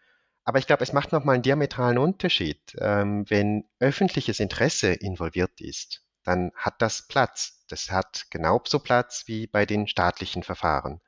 Aber 0.44 0.58
ich 0.58 0.66
glaube, 0.66 0.82
es 0.82 0.92
macht 0.92 1.12
nochmal 1.12 1.34
einen 1.34 1.42
diametralen 1.42 1.98
Unterschied. 1.98 2.60
Ähm, 2.78 3.24
wenn 3.28 3.64
öffentliches 3.78 4.40
Interesse 4.40 4.92
involviert 4.92 5.60
ist, 5.60 6.04
dann 6.22 6.52
hat 6.54 6.80
das 6.80 7.06
Platz. 7.06 7.64
Das 7.68 7.90
hat 7.90 8.26
genauso 8.30 8.78
Platz 8.78 9.24
wie 9.26 9.46
bei 9.46 9.66
den 9.66 9.88
staatlichen 9.88 10.42
Verfahren. 10.42 11.00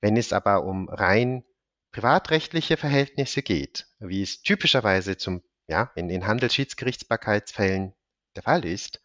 Wenn 0.00 0.16
es 0.16 0.32
aber 0.32 0.64
um 0.64 0.88
rein 0.88 1.44
privatrechtliche 1.92 2.76
Verhältnisse 2.76 3.42
geht, 3.42 3.86
wie 3.98 4.22
es 4.22 4.42
typischerweise 4.42 5.16
zum 5.16 5.42
ja, 5.68 5.90
in 5.94 6.08
den 6.08 6.26
Handelsschiedsgerichtsbarkeitsfällen 6.26 7.94
der 8.36 8.42
Fall 8.42 8.64
ist, 8.64 9.00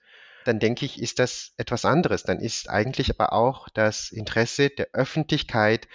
dann 0.46 0.60
denke 0.60 0.86
ich, 0.86 1.02
ist 1.02 1.20
das 1.20 1.54
etwas 1.58 1.86
anderes. 1.86 2.24
Dann 2.24 2.40
ist 2.40 2.70
eigentlich 2.70 3.10
aber 3.10 3.34
auch 3.34 3.70
das 3.70 4.12
Interesse 4.12 4.70
der 4.70 4.88
Öffentlichkeit 4.94 5.88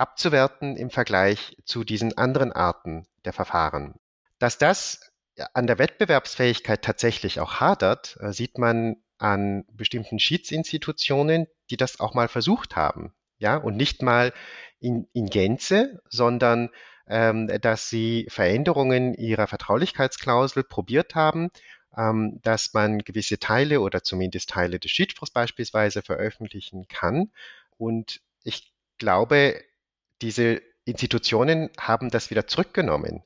abzuwerten 0.00 0.76
im 0.76 0.90
Vergleich 0.90 1.56
zu 1.64 1.84
diesen 1.84 2.16
anderen 2.16 2.52
Arten 2.52 3.06
der 3.24 3.32
Verfahren. 3.32 3.94
Dass 4.38 4.58
das 4.58 5.12
an 5.54 5.66
der 5.66 5.78
Wettbewerbsfähigkeit 5.78 6.82
tatsächlich 6.82 7.40
auch 7.40 7.60
hadert, 7.60 8.16
äh, 8.20 8.32
sieht 8.32 8.58
man 8.58 8.96
an 9.18 9.64
bestimmten 9.72 10.18
Schiedsinstitutionen, 10.18 11.46
die 11.70 11.76
das 11.76 12.00
auch 12.00 12.14
mal 12.14 12.28
versucht 12.28 12.76
haben. 12.76 13.12
Ja, 13.38 13.56
und 13.56 13.76
nicht 13.76 14.02
mal 14.02 14.32
in, 14.80 15.06
in 15.12 15.26
Gänze, 15.26 16.00
sondern 16.08 16.70
ähm, 17.06 17.48
dass 17.60 17.88
sie 17.88 18.26
Veränderungen 18.28 19.14
ihrer 19.14 19.46
Vertraulichkeitsklausel 19.46 20.62
probiert 20.62 21.14
haben, 21.14 21.50
ähm, 21.96 22.40
dass 22.42 22.72
man 22.72 23.00
gewisse 23.00 23.38
Teile 23.38 23.80
oder 23.80 24.02
zumindest 24.02 24.50
Teile 24.50 24.78
des 24.78 24.90
Schiedsspruchs 24.90 25.30
beispielsweise 25.30 26.02
veröffentlichen 26.02 26.86
kann. 26.88 27.30
Und 27.76 28.20
ich 28.44 28.72
glaube, 28.98 29.60
diese 30.22 30.62
Institutionen 30.84 31.70
haben 31.78 32.10
das 32.10 32.30
wieder 32.30 32.46
zurückgenommen, 32.46 33.22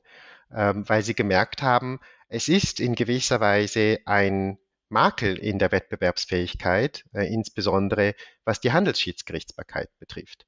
ähm, 0.53 0.87
weil 0.87 1.03
sie 1.03 1.15
gemerkt 1.15 1.61
haben, 1.61 1.99
es 2.27 2.47
ist 2.47 2.79
in 2.79 2.95
gewisser 2.95 3.39
Weise 3.39 3.99
ein 4.05 4.57
Makel 4.89 5.37
in 5.37 5.59
der 5.59 5.71
Wettbewerbsfähigkeit, 5.71 7.05
äh, 7.13 7.31
insbesondere 7.31 8.15
was 8.43 8.59
die 8.59 8.71
Handelsschiedsgerichtsbarkeit 8.71 9.89
betrifft. 9.99 10.45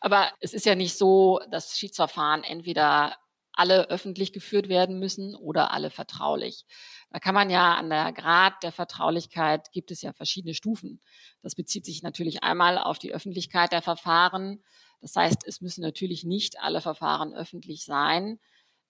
Aber 0.00 0.32
es 0.40 0.54
ist 0.54 0.66
ja 0.66 0.74
nicht 0.74 0.98
so, 0.98 1.40
dass 1.50 1.78
Schiedsverfahren 1.78 2.42
entweder 2.42 3.16
alle 3.52 3.90
öffentlich 3.90 4.32
geführt 4.32 4.68
werden 4.68 4.98
müssen 4.98 5.34
oder 5.34 5.72
alle 5.72 5.90
vertraulich. 5.90 6.64
Da 7.10 7.18
kann 7.18 7.34
man 7.34 7.50
ja 7.50 7.74
an 7.74 7.90
der 7.90 8.12
Grad 8.12 8.62
der 8.62 8.72
Vertraulichkeit 8.72 9.70
gibt 9.72 9.90
es 9.90 10.00
ja 10.02 10.12
verschiedene 10.12 10.54
Stufen. 10.54 11.00
Das 11.42 11.54
bezieht 11.54 11.84
sich 11.84 12.02
natürlich 12.02 12.42
einmal 12.42 12.78
auf 12.78 12.98
die 12.98 13.12
Öffentlichkeit 13.12 13.72
der 13.72 13.82
Verfahren. 13.82 14.62
Das 15.02 15.16
heißt, 15.16 15.46
es 15.46 15.60
müssen 15.60 15.82
natürlich 15.82 16.24
nicht 16.24 16.60
alle 16.60 16.80
Verfahren 16.80 17.34
öffentlich 17.34 17.84
sein, 17.84 18.38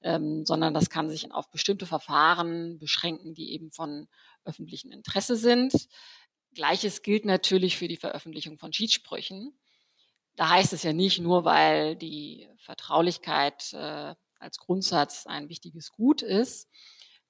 ähm, 0.02 0.45
sondern 0.45 0.75
das 0.75 0.90
kann 0.90 1.09
sich 1.09 1.33
auf 1.33 1.50
bestimmte 1.50 1.87
Verfahren 1.87 2.78
beschränken, 2.78 3.35
die 3.35 3.52
eben 3.52 3.73
von 3.73 4.09
öffentlichem 4.45 4.92
Interesse 4.92 5.37
sind. 5.37 5.73
Gleiches 6.54 7.02
gilt 7.02 7.25
natürlich 7.25 7.78
für 7.78 7.88
die 7.88 7.97
Veröffentlichung 7.97 8.59
von 8.59 8.73
Schiedssprüchen. 8.73 9.59
Da 10.37 10.50
heißt 10.50 10.75
es 10.75 10.83
ja 10.83 10.92
nicht 10.92 11.19
nur, 11.19 11.45
weil 11.45 11.97
die 11.97 12.49
Vertraulichkeit 12.59 13.73
äh, 13.73 14.14
als 14.38 14.59
Grundsatz 14.59 15.26
ein 15.26 15.49
wichtiges 15.49 15.92
Gut 15.92 16.21
ist, 16.21 16.69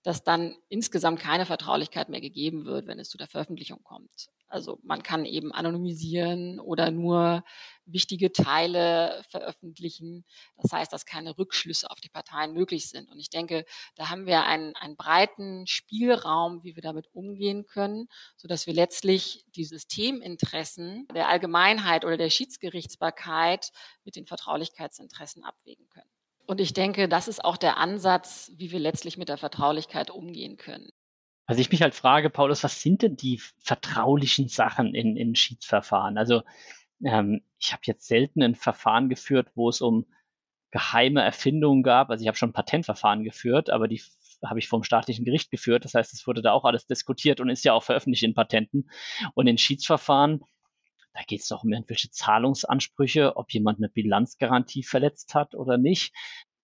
dass 0.03 0.25
dann 0.25 0.57
insgesamt 0.69 1.21
keine 1.21 1.47
Vertraulichkeit 1.47 2.09
mehr 2.09 2.21
gegeben 2.21 2.65
wird, 2.65 2.89
wenn 2.89 2.99
es 2.99 3.11
zu 3.11 3.19
der 3.19 3.29
Veröffentlichung 3.29 3.83
kommt. 3.85 4.29
Also 4.53 4.79
man 4.83 5.03
kann 5.03 5.25
eben 5.25 5.51
anonymisieren 5.51 6.61
oder 6.61 6.91
nur 6.91 7.43
wichtige 7.87 8.33
Teile 8.33 9.23
veröffentlichen. 9.31 10.27
Das 10.59 10.73
heißt, 10.73 10.93
dass 10.93 11.07
keine 11.07 11.39
Rückschlüsse 11.39 11.91
auf 11.91 12.01
die 12.01 12.11
Parteien 12.11 12.53
möglich 12.53 12.91
sind. 12.91 13.11
Und 13.11 13.19
ich 13.19 13.31
denke, 13.31 13.65
da 13.97 14.11
haben 14.11 14.27
wir 14.27 14.45
einen, 14.45 14.77
einen 14.77 14.97
breiten 14.97 15.67
Spielraum, 15.67 16.63
wie 16.65 16.77
wir 16.77 16.83
damit 16.83 17.09
umgehen 17.15 17.65
können, 17.65 18.09
so 18.37 18.47
dass 18.47 18.67
wir 18.67 18.75
letztlich 18.75 19.47
die 19.57 19.65
Systeminteressen 19.65 21.09
der 21.15 21.29
Allgemeinheit 21.29 22.05
oder 22.05 22.19
der 22.19 22.31
Schiedsgerichtsbarkeit 22.31 23.71
mit 24.05 24.17
den 24.17 24.27
Vertraulichkeitsinteressen 24.27 25.45
abwägen 25.45 25.89
können. 25.89 26.11
Und 26.47 26.61
ich 26.61 26.75
denke, 26.75 27.09
das 27.09 27.27
ist 27.27 27.43
auch 27.43 27.57
der 27.57 27.79
Ansatz, 27.79 28.53
wie 28.57 28.71
wir 28.71 28.81
letztlich 28.81 29.17
mit 29.17 29.31
der 29.31 29.39
Vertraulichkeit 29.39 30.11
umgehen 30.11 30.59
können. 30.59 30.91
Also 31.47 31.61
ich 31.61 31.71
mich 31.71 31.83
halt 31.83 31.95
frage, 31.95 32.31
Paulus, 32.31 32.63
was 32.65 32.81
sind 32.81 33.03
denn 33.03 33.17
die 33.17 33.41
vertraulichen 33.59 34.49
Sachen 34.49 34.95
in, 34.95 35.17
in 35.17 35.35
Schiedsverfahren? 35.35 36.17
Also 36.17 36.43
ähm, 37.05 37.43
ich 37.59 37.73
habe 37.73 37.83
jetzt 37.85 38.07
selten 38.07 38.43
ein 38.43 38.55
Verfahren 38.55 39.09
geführt, 39.09 39.49
wo 39.55 39.69
es 39.69 39.81
um 39.81 40.07
geheime 40.71 41.23
Erfindungen 41.23 41.83
gab. 41.83 42.11
Also 42.11 42.23
ich 42.23 42.29
habe 42.29 42.39
schon 42.39 42.53
Patentverfahren 42.53 43.25
geführt, 43.25 43.71
aber 43.71 43.89
die 43.89 44.03
habe 44.45 44.59
ich 44.59 44.69
vom 44.69 44.83
staatlichen 44.83 45.25
Gericht 45.25 45.51
geführt. 45.51 45.85
Das 45.85 45.95
heißt, 45.95 46.13
es 46.13 46.27
wurde 46.27 46.43
da 46.43 46.53
auch 46.53 46.65
alles 46.65 46.87
diskutiert 46.87 47.41
und 47.41 47.51
ist 47.51 47.65
ja 47.65 47.73
auch 47.73 47.83
veröffentlicht 47.83 48.25
in 48.25 48.35
Patenten. 48.35 48.91
Und 49.35 49.47
in 49.47 49.59
Schiedsverfahren, 49.59 50.43
da 51.13 51.23
geht 51.27 51.41
es 51.41 51.49
doch 51.49 51.63
um 51.63 51.73
irgendwelche 51.73 52.11
Zahlungsansprüche, 52.11 53.37
ob 53.37 53.53
jemand 53.53 53.79
eine 53.79 53.89
Bilanzgarantie 53.89 54.83
verletzt 54.83 55.35
hat 55.35 55.55
oder 55.55 55.77
nicht. 55.77 56.15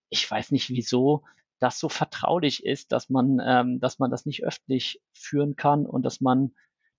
Ich 0.09 0.29
weiß 0.29 0.53
nicht, 0.53 0.71
wieso 0.71 1.25
das 1.61 1.79
so 1.79 1.89
vertraulich 1.89 2.65
ist, 2.65 2.93
dass 2.93 3.11
man, 3.11 3.41
ähm, 3.45 3.81
dass 3.81 3.99
man 3.99 4.11
das 4.11 4.27
nicht 4.27 4.45
öffentlich 4.45 5.01
führen 5.13 5.57
kann 5.57 5.87
und 5.87 6.03
dass 6.03 6.21
man 6.21 6.53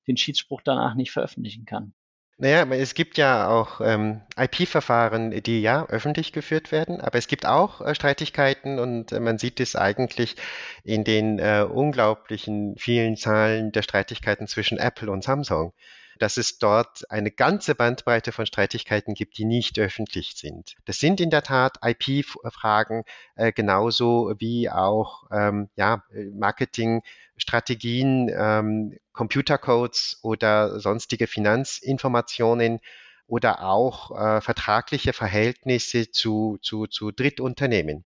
den 0.07 0.17
Schiedsspruch 0.17 0.61
danach 0.63 0.95
nicht 0.95 1.11
veröffentlichen 1.11 1.65
kann. 1.65 1.93
Naja, 2.41 2.65
es 2.71 2.93
gibt 2.93 3.17
ja 3.17 3.49
auch 3.49 3.81
ähm, 3.81 4.21
IP-Verfahren, 4.37 5.43
die 5.43 5.61
ja 5.61 5.85
öffentlich 5.87 6.31
geführt 6.31 6.71
werden, 6.71 7.01
aber 7.01 7.17
es 7.17 7.27
gibt 7.27 7.45
auch 7.45 7.81
äh, 7.81 7.93
Streitigkeiten 7.93 8.79
und 8.79 9.11
äh, 9.11 9.19
man 9.19 9.37
sieht 9.37 9.59
es 9.59 9.75
eigentlich 9.75 10.37
in 10.85 11.03
den 11.03 11.37
äh, 11.39 11.67
unglaublichen 11.69 12.77
vielen 12.77 13.17
Zahlen 13.17 13.73
der 13.73 13.81
Streitigkeiten 13.81 14.47
zwischen 14.47 14.77
Apple 14.77 15.11
und 15.11 15.21
Samsung 15.21 15.73
dass 16.19 16.38
es 16.38 16.59
dort 16.59 17.09
eine 17.09 17.31
ganze 17.31 17.73
Bandbreite 17.73 18.31
von 18.31 18.45
Streitigkeiten 18.45 19.15
gibt, 19.15 19.38
die 19.38 19.45
nicht 19.45 19.79
öffentlich 19.79 20.33
sind. 20.35 20.75
Das 20.85 20.99
sind 20.99 21.19
in 21.21 21.29
der 21.31 21.41
Tat 21.43 21.77
IP-Fragen 21.83 23.03
äh, 23.35 23.51
genauso 23.51 24.33
wie 24.38 24.69
auch 24.69 25.23
ähm, 25.31 25.69
ja, 25.75 26.03
Marketingstrategien, 26.33 28.29
ähm, 28.31 28.97
Computercodes 29.13 30.19
oder 30.21 30.79
sonstige 30.79 31.25
Finanzinformationen 31.25 32.79
oder 33.25 33.63
auch 33.63 34.11
äh, 34.11 34.41
vertragliche 34.41 35.13
Verhältnisse 35.13 36.11
zu, 36.11 36.57
zu, 36.61 36.88
zu 36.88 37.11
Drittunternehmen. 37.11 38.03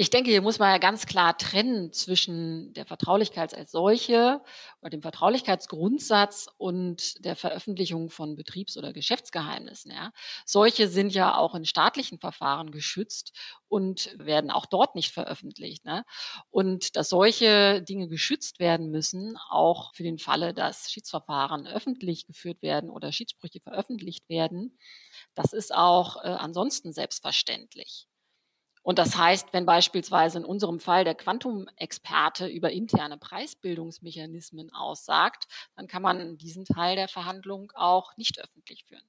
Ich 0.00 0.08
denke, 0.08 0.30
hier 0.30 0.40
muss 0.40 0.58
man 0.58 0.70
ja 0.70 0.78
ganz 0.78 1.04
klar 1.04 1.36
trennen 1.36 1.92
zwischen 1.92 2.72
der 2.72 2.86
Vertraulichkeit 2.86 3.54
als 3.54 3.70
solche 3.70 4.40
oder 4.80 4.88
dem 4.88 5.02
Vertraulichkeitsgrundsatz 5.02 6.48
und 6.56 7.22
der 7.22 7.36
Veröffentlichung 7.36 8.08
von 8.08 8.34
Betriebs- 8.34 8.78
oder 8.78 8.94
Geschäftsgeheimnissen. 8.94 9.92
Ja. 9.92 10.12
Solche 10.46 10.88
sind 10.88 11.12
ja 11.12 11.36
auch 11.36 11.54
in 11.54 11.66
staatlichen 11.66 12.18
Verfahren 12.18 12.70
geschützt 12.70 13.36
und 13.68 14.14
werden 14.18 14.50
auch 14.50 14.64
dort 14.64 14.94
nicht 14.94 15.12
veröffentlicht. 15.12 15.84
Ne? 15.84 16.06
Und 16.48 16.96
dass 16.96 17.10
solche 17.10 17.82
Dinge 17.82 18.08
geschützt 18.08 18.58
werden 18.58 18.90
müssen, 18.90 19.36
auch 19.50 19.94
für 19.94 20.02
den 20.02 20.16
Falle, 20.16 20.54
dass 20.54 20.90
Schiedsverfahren 20.90 21.66
öffentlich 21.66 22.24
geführt 22.26 22.62
werden 22.62 22.88
oder 22.88 23.12
Schiedssprüche 23.12 23.60
veröffentlicht 23.60 24.30
werden, 24.30 24.78
das 25.34 25.52
ist 25.52 25.74
auch 25.74 26.16
äh, 26.24 26.28
ansonsten 26.28 26.94
selbstverständlich. 26.94 28.06
Und 28.82 28.98
das 28.98 29.16
heißt, 29.16 29.52
wenn 29.52 29.66
beispielsweise 29.66 30.38
in 30.38 30.44
unserem 30.44 30.80
Fall 30.80 31.04
der 31.04 31.14
Quantum-Experte 31.14 32.46
über 32.46 32.70
interne 32.70 33.18
Preisbildungsmechanismen 33.18 34.72
aussagt, 34.72 35.46
dann 35.76 35.86
kann 35.86 36.02
man 36.02 36.38
diesen 36.38 36.64
Teil 36.64 36.96
der 36.96 37.08
Verhandlung 37.08 37.72
auch 37.74 38.16
nicht 38.16 38.40
öffentlich 38.40 38.84
führen. 38.86 39.04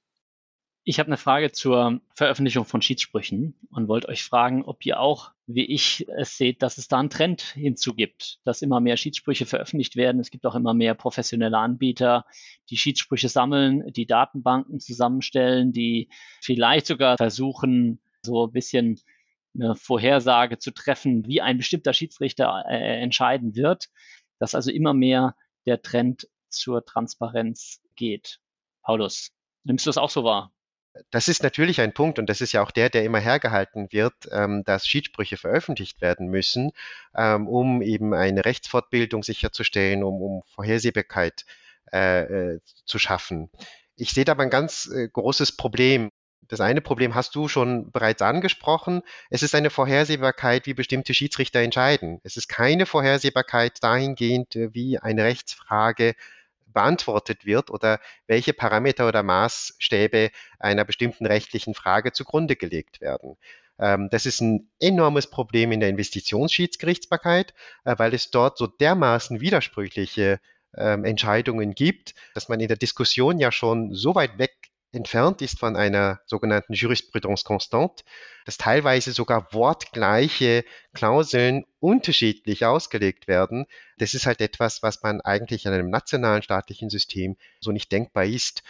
Ich 0.84 0.98
habe 0.98 1.06
eine 1.06 1.16
Frage 1.16 1.52
zur 1.52 2.00
Veröffentlichung 2.16 2.64
von 2.64 2.82
Schiedssprüchen 2.82 3.54
und 3.70 3.86
wollte 3.86 4.08
euch 4.08 4.24
fragen, 4.24 4.64
ob 4.64 4.84
ihr 4.84 4.98
auch, 4.98 5.30
wie 5.46 5.64
ich 5.64 6.08
es 6.16 6.36
seht, 6.36 6.60
dass 6.60 6.76
es 6.76 6.88
da 6.88 6.98
einen 6.98 7.08
Trend 7.08 7.40
hinzugibt, 7.40 8.40
dass 8.44 8.62
immer 8.62 8.80
mehr 8.80 8.96
Schiedssprüche 8.96 9.46
veröffentlicht 9.46 9.94
werden. 9.94 10.20
Es 10.20 10.30
gibt 10.30 10.44
auch 10.44 10.56
immer 10.56 10.74
mehr 10.74 10.94
professionelle 10.94 11.56
Anbieter, 11.56 12.26
die 12.68 12.76
Schiedssprüche 12.76 13.28
sammeln, 13.28 13.92
die 13.92 14.06
Datenbanken 14.06 14.80
zusammenstellen, 14.80 15.72
die 15.72 16.08
vielleicht 16.40 16.86
sogar 16.86 17.16
versuchen, 17.16 18.00
so 18.22 18.46
ein 18.46 18.52
bisschen 18.52 19.00
eine 19.54 19.74
Vorhersage 19.74 20.58
zu 20.58 20.70
treffen, 20.72 21.26
wie 21.26 21.40
ein 21.40 21.58
bestimmter 21.58 21.92
Schiedsrichter 21.92 22.64
äh, 22.68 23.00
entscheiden 23.00 23.54
wird, 23.54 23.88
dass 24.38 24.54
also 24.54 24.70
immer 24.70 24.94
mehr 24.94 25.36
der 25.66 25.82
Trend 25.82 26.28
zur 26.48 26.84
Transparenz 26.84 27.80
geht. 27.96 28.40
Paulus, 28.82 29.30
nimmst 29.64 29.86
du 29.86 29.88
das 29.90 29.98
auch 29.98 30.10
so 30.10 30.24
wahr? 30.24 30.52
Das 31.10 31.28
ist 31.28 31.42
natürlich 31.42 31.80
ein 31.80 31.94
Punkt 31.94 32.18
und 32.18 32.28
das 32.28 32.42
ist 32.42 32.52
ja 32.52 32.62
auch 32.62 32.70
der, 32.70 32.90
der 32.90 33.04
immer 33.04 33.18
hergehalten 33.18 33.88
wird, 33.92 34.14
ähm, 34.30 34.62
dass 34.64 34.86
Schiedsprüche 34.86 35.38
veröffentlicht 35.38 36.02
werden 36.02 36.28
müssen, 36.28 36.72
ähm, 37.14 37.48
um 37.48 37.80
eben 37.80 38.12
eine 38.12 38.44
Rechtsfortbildung 38.44 39.22
sicherzustellen, 39.22 40.04
um, 40.04 40.20
um 40.20 40.42
Vorhersehbarkeit 40.46 41.46
äh, 41.92 42.54
äh, 42.54 42.60
zu 42.84 42.98
schaffen. 42.98 43.50
Ich 43.96 44.10
sehe 44.12 44.24
da 44.24 44.32
aber 44.32 44.42
ein 44.42 44.50
ganz 44.50 44.86
äh, 44.86 45.08
großes 45.08 45.56
Problem. 45.56 46.10
Das 46.52 46.60
eine 46.60 46.82
Problem 46.82 47.14
hast 47.14 47.34
du 47.34 47.48
schon 47.48 47.90
bereits 47.92 48.20
angesprochen. 48.20 49.00
Es 49.30 49.42
ist 49.42 49.54
eine 49.54 49.70
Vorhersehbarkeit, 49.70 50.66
wie 50.66 50.74
bestimmte 50.74 51.14
Schiedsrichter 51.14 51.60
entscheiden. 51.60 52.20
Es 52.24 52.36
ist 52.36 52.46
keine 52.46 52.84
Vorhersehbarkeit 52.84 53.82
dahingehend, 53.82 54.54
äh, 54.56 54.74
wie 54.74 54.98
eine 54.98 55.24
Rechtsfrage 55.24 56.14
beantwortet 56.66 57.46
wird 57.46 57.70
oder 57.70 58.00
welche 58.26 58.52
Parameter 58.52 59.08
oder 59.08 59.22
Maßstäbe 59.22 60.30
einer 60.58 60.84
bestimmten 60.84 61.24
rechtlichen 61.24 61.72
Frage 61.72 62.12
zugrunde 62.12 62.54
gelegt 62.54 63.00
werden. 63.00 63.38
Ähm, 63.78 64.10
das 64.10 64.26
ist 64.26 64.42
ein 64.42 64.68
enormes 64.78 65.30
Problem 65.30 65.72
in 65.72 65.80
der 65.80 65.88
Investitionsschiedsgerichtsbarkeit, 65.88 67.54
äh, 67.84 67.94
weil 67.96 68.12
es 68.12 68.30
dort 68.30 68.58
so 68.58 68.66
dermaßen 68.66 69.40
widersprüchliche 69.40 70.38
ähm, 70.76 71.06
Entscheidungen 71.06 71.74
gibt, 71.74 72.14
dass 72.34 72.50
man 72.50 72.60
in 72.60 72.68
der 72.68 72.76
Diskussion 72.76 73.38
ja 73.38 73.50
schon 73.50 73.94
so 73.94 74.14
weit 74.14 74.36
weg 74.36 74.52
entfernt 74.92 75.42
ist 75.42 75.58
von 75.58 75.76
einer 75.76 76.20
sogenannten 76.26 76.74
Jurisprudence 76.74 77.44
constante, 77.44 78.04
dass 78.44 78.58
teilweise 78.58 79.12
sogar 79.12 79.52
wortgleiche 79.52 80.64
Klauseln 80.92 81.64
unterschiedlich 81.80 82.64
ausgelegt 82.64 83.26
werden. 83.26 83.66
Das 83.98 84.14
ist 84.14 84.26
halt 84.26 84.40
etwas, 84.40 84.82
was 84.82 85.02
man 85.02 85.20
eigentlich 85.20 85.66
in 85.66 85.72
einem 85.72 85.90
nationalen 85.90 86.42
staatlichen 86.42 86.90
System 86.90 87.36
so 87.60 87.72
nicht 87.72 87.90
denkbar 87.90 88.24
ist. 88.24 88.62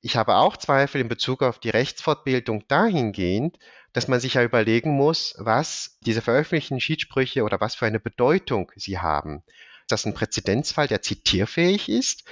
Ich 0.00 0.16
habe 0.16 0.34
auch 0.34 0.56
Zweifel 0.56 1.00
in 1.00 1.08
Bezug 1.08 1.42
auf 1.42 1.60
die 1.60 1.70
Rechtsfortbildung 1.70 2.66
dahingehend, 2.66 3.58
dass 3.92 4.08
man 4.08 4.18
sich 4.18 4.34
ja 4.34 4.42
überlegen 4.42 4.90
muss, 4.90 5.36
was 5.38 5.98
diese 6.00 6.22
veröffentlichten 6.22 6.80
Schiedssprüche 6.80 7.44
oder 7.44 7.60
was 7.60 7.76
für 7.76 7.86
eine 7.86 8.00
Bedeutung 8.00 8.72
sie 8.74 8.98
haben. 8.98 9.44
Ist 9.82 9.92
das 9.92 10.06
ein 10.06 10.14
Präzedenzfall, 10.14 10.88
der 10.88 11.02
zitierfähig 11.02 11.88
ist? 11.88 12.24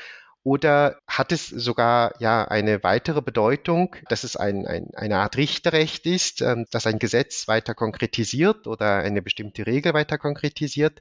Oder 0.42 0.99
hat 1.06 1.32
es 1.32 1.49
sogar 1.49 2.14
ja 2.18 2.44
eine 2.44 2.82
weitere 2.82 3.20
Bedeutung, 3.20 3.94
dass 4.09 4.25
es 4.25 4.37
ein, 4.37 4.66
ein, 4.66 4.88
eine 4.94 5.18
Art 5.18 5.37
Richterrecht 5.37 6.06
ist, 6.06 6.40
ähm, 6.40 6.64
dass 6.70 6.87
ein 6.87 6.99
Gesetz 6.99 7.47
weiter 7.47 7.75
konkretisiert 7.75 8.66
oder 8.66 8.99
eine 8.99 9.20
bestimmte 9.20 9.66
Regel 9.66 9.92
weiter 9.92 10.16
konkretisiert? 10.16 11.00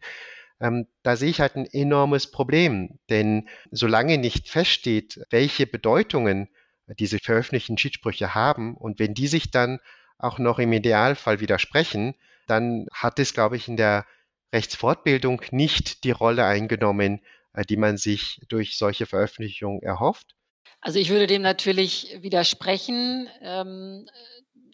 Ähm, 0.60 0.88
da 1.04 1.16
sehe 1.16 1.30
ich 1.30 1.40
halt 1.40 1.56
ein 1.56 1.66
enormes 1.66 2.32
Problem, 2.32 3.00
denn 3.10 3.48
solange 3.72 4.18
nicht 4.18 4.50
feststeht, 4.50 5.22
welche 5.30 5.66
Bedeutungen 5.66 6.50
diese 6.98 7.20
veröffentlichten 7.20 7.78
Schiedssprüche 7.78 8.36
haben 8.36 8.76
und 8.76 9.00
wenn 9.00 9.14
die 9.14 9.28
sich 9.28 9.52
dann 9.52 9.80
auch 10.18 10.38
noch 10.38 10.60
im 10.60 10.74
Idealfall 10.74 11.40
widersprechen, 11.40 12.16
dann 12.48 12.88
hat 12.92 13.20
es, 13.20 13.34
glaube 13.34 13.56
ich, 13.56 13.70
in 13.70 13.78
der 13.78 14.06
Rechtsfortbildung 14.54 15.42
nicht 15.52 16.04
die 16.04 16.12
Rolle 16.12 16.46
eingenommen, 16.46 17.22
die 17.68 17.78
man 17.78 17.98
sich 17.98 18.42
durch 18.48 18.78
solche 18.78 19.06
Veröffentlichungen 19.06 19.82
erhofft? 19.82 20.36
Also 20.82 21.00
ich 21.00 21.10
würde 21.10 21.28
dem 21.28 21.42
natürlich 21.42 22.18
widersprechen. 22.22 23.30
Ähm, 23.42 24.08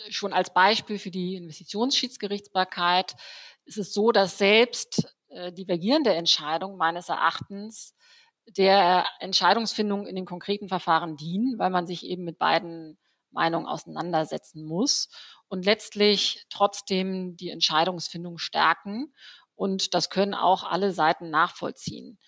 schon 0.10 0.34
als 0.34 0.54
Beispiel 0.54 1.00
für 1.00 1.12
die 1.12 1.36
Investitionsschiedsgerichtsbarkeit 1.36 3.16
ist 3.66 3.78
es 3.78 3.94
so, 3.94 4.12
dass 4.12 4.38
selbst 4.38 5.08
äh, 5.30 5.52
divergierende 5.52 6.14
Entscheidungen 6.14 6.78
meines 6.78 7.10
Erachtens 7.10 7.96
der 8.48 9.06
Entscheidungsfindung 9.20 10.06
in 10.06 10.16
den 10.16 10.26
konkreten 10.26 10.68
Verfahren 10.68 11.18
dienen, 11.18 11.58
weil 11.58 11.72
man 11.72 11.88
sich 11.88 12.06
eben 12.06 12.24
mit 12.24 12.38
beiden 12.38 12.98
Meinungen 13.32 13.66
auseinandersetzen 13.66 14.64
muss 14.64 15.10
und 15.48 15.66
letztlich 15.66 16.46
trotzdem 16.50 17.36
die 17.38 17.50
Entscheidungsfindung 17.50 18.38
stärken. 18.38 19.14
Und 19.56 19.94
das 19.94 20.10
können 20.10 20.34
auch 20.36 20.64
alle 20.64 20.92
Seiten 20.92 21.30
nachvollziehen. 21.30 22.20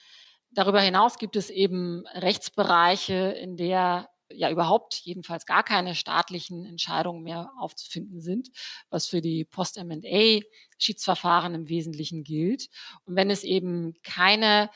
Darüber 0.57 0.81
hinaus 0.81 1.19
gibt 1.19 1.35
es 1.35 1.51
eben 1.51 2.07
Rechtsbereiche, 2.07 3.13
in 3.13 3.57
der 3.57 4.09
ja 4.31 4.49
überhaupt 4.49 4.95
jedenfalls 4.95 5.45
gar 5.45 5.61
keine 5.61 5.93
staatlichen 5.93 6.65
Entscheidungen 6.65 7.21
mehr 7.21 7.51
aufzufinden 7.59 8.21
sind, 8.21 8.49
was 8.89 9.05
für 9.05 9.21
die 9.21 9.45
Post-M&A-Schiedsverfahren 9.45 11.53
im 11.53 11.69
Wesentlichen 11.69 12.23
gilt. 12.23 12.69
Und 13.05 13.15
wenn 13.15 13.29
es 13.29 13.43
eben 13.43 13.93
keine 14.01 14.71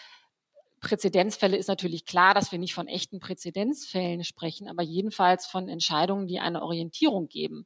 Präzedenzfälle 0.81 1.57
ist 1.57 1.67
natürlich 1.67 2.05
klar, 2.05 2.35
dass 2.35 2.51
wir 2.51 2.59
nicht 2.59 2.75
von 2.75 2.87
echten 2.87 3.19
Präzedenzfällen 3.19 4.23
sprechen, 4.23 4.67
aber 4.67 4.83
jedenfalls 4.83 5.47
von 5.47 5.67
Entscheidungen, 5.67 6.27
die 6.27 6.39
eine 6.39 6.61
Orientierung 6.61 7.27
geben 7.27 7.65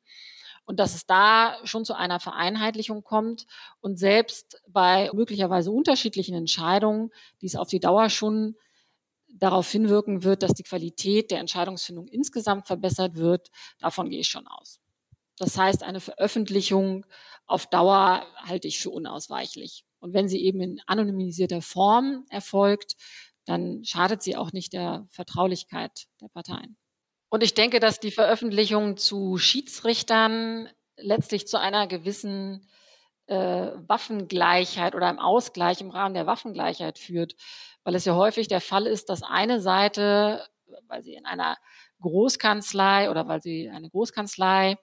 und 0.65 0.79
dass 0.79 0.95
es 0.95 1.05
da 1.05 1.57
schon 1.63 1.85
zu 1.85 1.93
einer 1.93 2.19
Vereinheitlichung 2.19 3.03
kommt 3.03 3.45
und 3.81 3.97
selbst 3.97 4.61
bei 4.67 5.09
möglicherweise 5.13 5.71
unterschiedlichen 5.71 6.35
Entscheidungen, 6.35 7.11
die 7.41 7.45
es 7.45 7.55
auf 7.55 7.69
die 7.69 7.79
Dauer 7.79 8.09
schon 8.09 8.55
darauf 9.27 9.69
hinwirken 9.69 10.23
wird, 10.23 10.43
dass 10.43 10.53
die 10.53 10.63
Qualität 10.63 11.31
der 11.31 11.39
Entscheidungsfindung 11.39 12.07
insgesamt 12.07 12.67
verbessert 12.67 13.15
wird, 13.15 13.49
davon 13.79 14.09
gehe 14.09 14.21
ich 14.21 14.27
schon 14.27 14.47
aus. 14.47 14.79
Das 15.37 15.57
heißt, 15.57 15.83
eine 15.83 15.99
Veröffentlichung 15.99 17.05
auf 17.45 17.67
Dauer 17.67 18.25
halte 18.37 18.67
ich 18.67 18.79
für 18.79 18.89
unausweichlich. 18.89 19.85
Und 19.99 20.13
wenn 20.13 20.29
sie 20.29 20.43
eben 20.43 20.61
in 20.61 20.81
anonymisierter 20.87 21.61
Form 21.61 22.25
erfolgt, 22.29 22.95
dann 23.45 23.83
schadet 23.83 24.23
sie 24.23 24.37
auch 24.37 24.53
nicht 24.53 24.73
der 24.73 25.07
Vertraulichkeit 25.09 26.07
der 26.21 26.29
Parteien. 26.29 26.77
Und 27.29 27.43
ich 27.43 27.53
denke, 27.53 27.79
dass 27.79 27.99
die 27.99 28.11
Veröffentlichung 28.11 28.97
zu 28.97 29.37
Schiedsrichtern 29.37 30.69
letztlich 30.97 31.47
zu 31.47 31.59
einer 31.59 31.87
gewissen 31.87 32.67
äh, 33.27 33.71
Waffengleichheit 33.87 34.95
oder 34.95 35.07
einem 35.07 35.19
Ausgleich 35.19 35.81
im 35.81 35.89
Rahmen 35.89 36.13
der 36.13 36.27
Waffengleichheit 36.27 36.99
führt, 36.99 37.35
weil 37.83 37.95
es 37.95 38.05
ja 38.05 38.15
häufig 38.15 38.47
der 38.47 38.61
Fall 38.61 38.87
ist, 38.87 39.09
dass 39.09 39.23
eine 39.23 39.59
Seite, 39.59 40.47
weil 40.87 41.03
sie 41.03 41.15
in 41.15 41.25
einer 41.25 41.57
Großkanzlei 42.01 43.09
oder 43.09 43.27
weil 43.27 43.41
sie 43.41 43.69
eine 43.69 43.89
Großkanzlei 43.89 44.77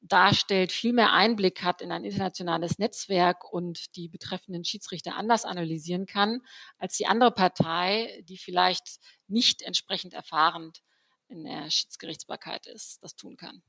darstellt, 0.00 0.72
viel 0.72 0.92
mehr 0.92 1.12
Einblick 1.12 1.62
hat 1.62 1.82
in 1.82 1.90
ein 1.90 2.04
internationales 2.04 2.78
Netzwerk 2.78 3.52
und 3.52 3.96
die 3.96 4.08
betreffenden 4.08 4.64
Schiedsrichter 4.64 5.16
anders 5.16 5.44
analysieren 5.44 6.06
kann, 6.06 6.40
als 6.78 6.96
die 6.96 7.06
andere 7.06 7.32
Partei, 7.32 8.22
die 8.28 8.38
vielleicht 8.38 9.00
nicht 9.26 9.62
entsprechend 9.62 10.14
erfahrend 10.14 10.82
in 11.28 11.44
der 11.44 11.70
Schiedsgerichtsbarkeit 11.70 12.66
ist, 12.66 13.02
das 13.02 13.16
tun 13.16 13.36
kann. 13.36 13.62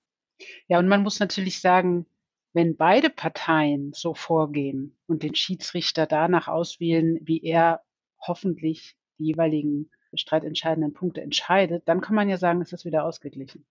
Ja, 0.67 0.80
und 0.80 0.88
man 0.88 1.04
muss 1.04 1.19
natürlich 1.19 1.60
sagen, 1.60 2.06
wenn 2.54 2.78
beide 2.78 3.10
Parteien 3.10 3.93
so 3.93 4.13
vorgehen 4.13 4.98
und 5.08 5.24
den 5.24 5.36
Schiedsrichter 5.36 6.08
danach 6.08 6.48
auswählen, 6.48 7.19
wie 7.22 7.43
er 7.43 7.84
hoffentlich 8.19 8.95
die 9.17 9.26
jeweiligen 9.26 9.91
streitentscheidenden 10.13 10.93
Punkte 10.93 11.22
entscheidet, 11.22 11.88
dann 11.88 12.02
kann 12.02 12.15
man 12.15 12.30
ja 12.30 12.38
sagen, 12.38 12.62
es 12.62 12.74
ist 12.74 12.86
wieder 12.86 13.04
ausgeglichen. 13.04 13.65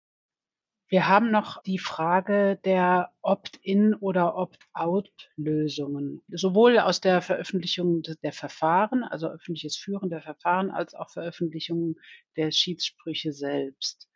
Wir 0.90 1.06
haben 1.06 1.30
noch 1.30 1.62
die 1.62 1.78
Frage 1.78 2.58
der 2.64 3.12
Opt-in 3.20 3.94
oder 3.94 4.36
Opt-out-Lösungen, 4.36 6.22
sowohl 6.28 6.78
aus 6.78 7.02
der 7.02 7.20
Veröffentlichung 7.20 8.02
der 8.22 8.32
Verfahren, 8.32 9.04
also 9.04 9.28
öffentliches 9.28 9.76
Führen 9.76 10.08
der 10.08 10.22
Verfahren, 10.22 10.70
als 10.70 10.94
auch 10.94 11.10
Veröffentlichung 11.10 11.96
der 12.36 12.50
Schiedssprüche 12.52 13.34
selbst. 13.34 14.08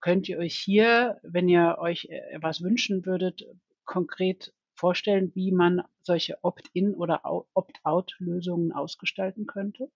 Könnt 0.00 0.28
ihr 0.28 0.38
euch 0.38 0.54
hier, 0.54 1.18
wenn 1.24 1.48
ihr 1.48 1.78
euch 1.80 2.08
etwas 2.30 2.62
wünschen 2.62 3.04
würdet, 3.04 3.44
konkret 3.84 4.54
vorstellen, 4.74 5.32
wie 5.34 5.50
man 5.50 5.82
solche 6.02 6.38
Opt-in 6.42 6.94
oder 6.94 7.22
Opt-out-Lösungen 7.24 8.70
ausgestalten 8.70 9.46
könnte? 9.46 9.90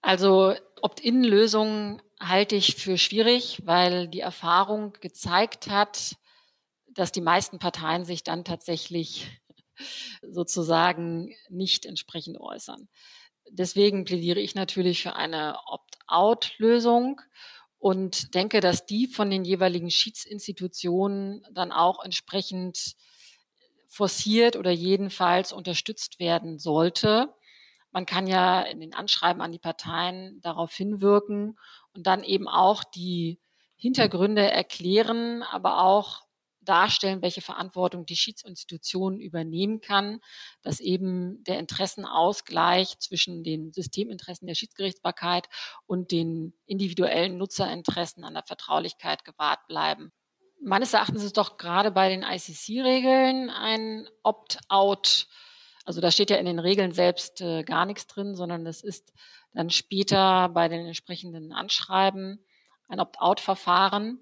Also 0.00 0.54
Opt-in-Lösungen 0.80 2.00
halte 2.20 2.56
ich 2.56 2.76
für 2.76 2.98
schwierig, 2.98 3.62
weil 3.64 4.08
die 4.08 4.20
Erfahrung 4.20 4.92
gezeigt 5.00 5.68
hat, 5.68 6.16
dass 6.86 7.12
die 7.12 7.20
meisten 7.20 7.58
Parteien 7.58 8.04
sich 8.04 8.22
dann 8.22 8.44
tatsächlich 8.44 9.28
sozusagen 10.22 11.34
nicht 11.48 11.84
entsprechend 11.84 12.40
äußern. 12.40 12.88
Deswegen 13.50 14.04
plädiere 14.04 14.40
ich 14.40 14.54
natürlich 14.54 15.02
für 15.02 15.14
eine 15.14 15.56
Opt-out-Lösung 15.66 17.20
und 17.78 18.34
denke, 18.34 18.60
dass 18.60 18.86
die 18.86 19.06
von 19.06 19.30
den 19.30 19.44
jeweiligen 19.44 19.90
Schiedsinstitutionen 19.90 21.46
dann 21.52 21.70
auch 21.70 22.02
entsprechend 22.02 22.96
forciert 23.88 24.56
oder 24.56 24.70
jedenfalls 24.70 25.52
unterstützt 25.52 26.18
werden 26.18 26.58
sollte 26.58 27.32
man 27.96 28.04
kann 28.04 28.26
ja 28.26 28.60
in 28.60 28.78
den 28.78 28.92
Anschreiben 28.92 29.40
an 29.40 29.52
die 29.52 29.58
Parteien 29.58 30.38
darauf 30.42 30.74
hinwirken 30.74 31.58
und 31.94 32.06
dann 32.06 32.22
eben 32.24 32.46
auch 32.46 32.84
die 32.84 33.40
Hintergründe 33.74 34.50
erklären, 34.50 35.42
aber 35.42 35.82
auch 35.82 36.20
darstellen, 36.60 37.22
welche 37.22 37.40
Verantwortung 37.40 38.04
die 38.04 38.16
Schiedsinstitution 38.16 39.18
übernehmen 39.18 39.80
kann, 39.80 40.20
dass 40.60 40.80
eben 40.80 41.42
der 41.44 41.58
Interessenausgleich 41.58 42.98
zwischen 42.98 43.42
den 43.42 43.72
Systeminteressen 43.72 44.46
der 44.46 44.56
Schiedsgerichtsbarkeit 44.56 45.48
und 45.86 46.10
den 46.10 46.52
individuellen 46.66 47.38
Nutzerinteressen 47.38 48.24
an 48.24 48.34
der 48.34 48.44
Vertraulichkeit 48.44 49.24
gewahrt 49.24 49.66
bleiben. 49.68 50.12
meines 50.60 50.92
Erachtens 50.92 51.24
ist 51.24 51.38
doch 51.38 51.56
gerade 51.56 51.92
bei 51.92 52.10
den 52.10 52.24
ICC-Regeln 52.24 53.48
ein 53.48 54.06
Opt-out. 54.22 55.28
Also 55.86 56.00
da 56.00 56.10
steht 56.10 56.30
ja 56.30 56.36
in 56.36 56.46
den 56.46 56.58
Regeln 56.58 56.90
selbst 56.90 57.40
äh, 57.40 57.62
gar 57.62 57.86
nichts 57.86 58.08
drin, 58.08 58.34
sondern 58.34 58.64
das 58.64 58.82
ist 58.82 59.12
dann 59.54 59.70
später 59.70 60.48
bei 60.48 60.68
den 60.68 60.84
entsprechenden 60.84 61.52
Anschreiben 61.52 62.44
ein 62.88 63.00
Opt-out-Verfahren. 63.00 64.18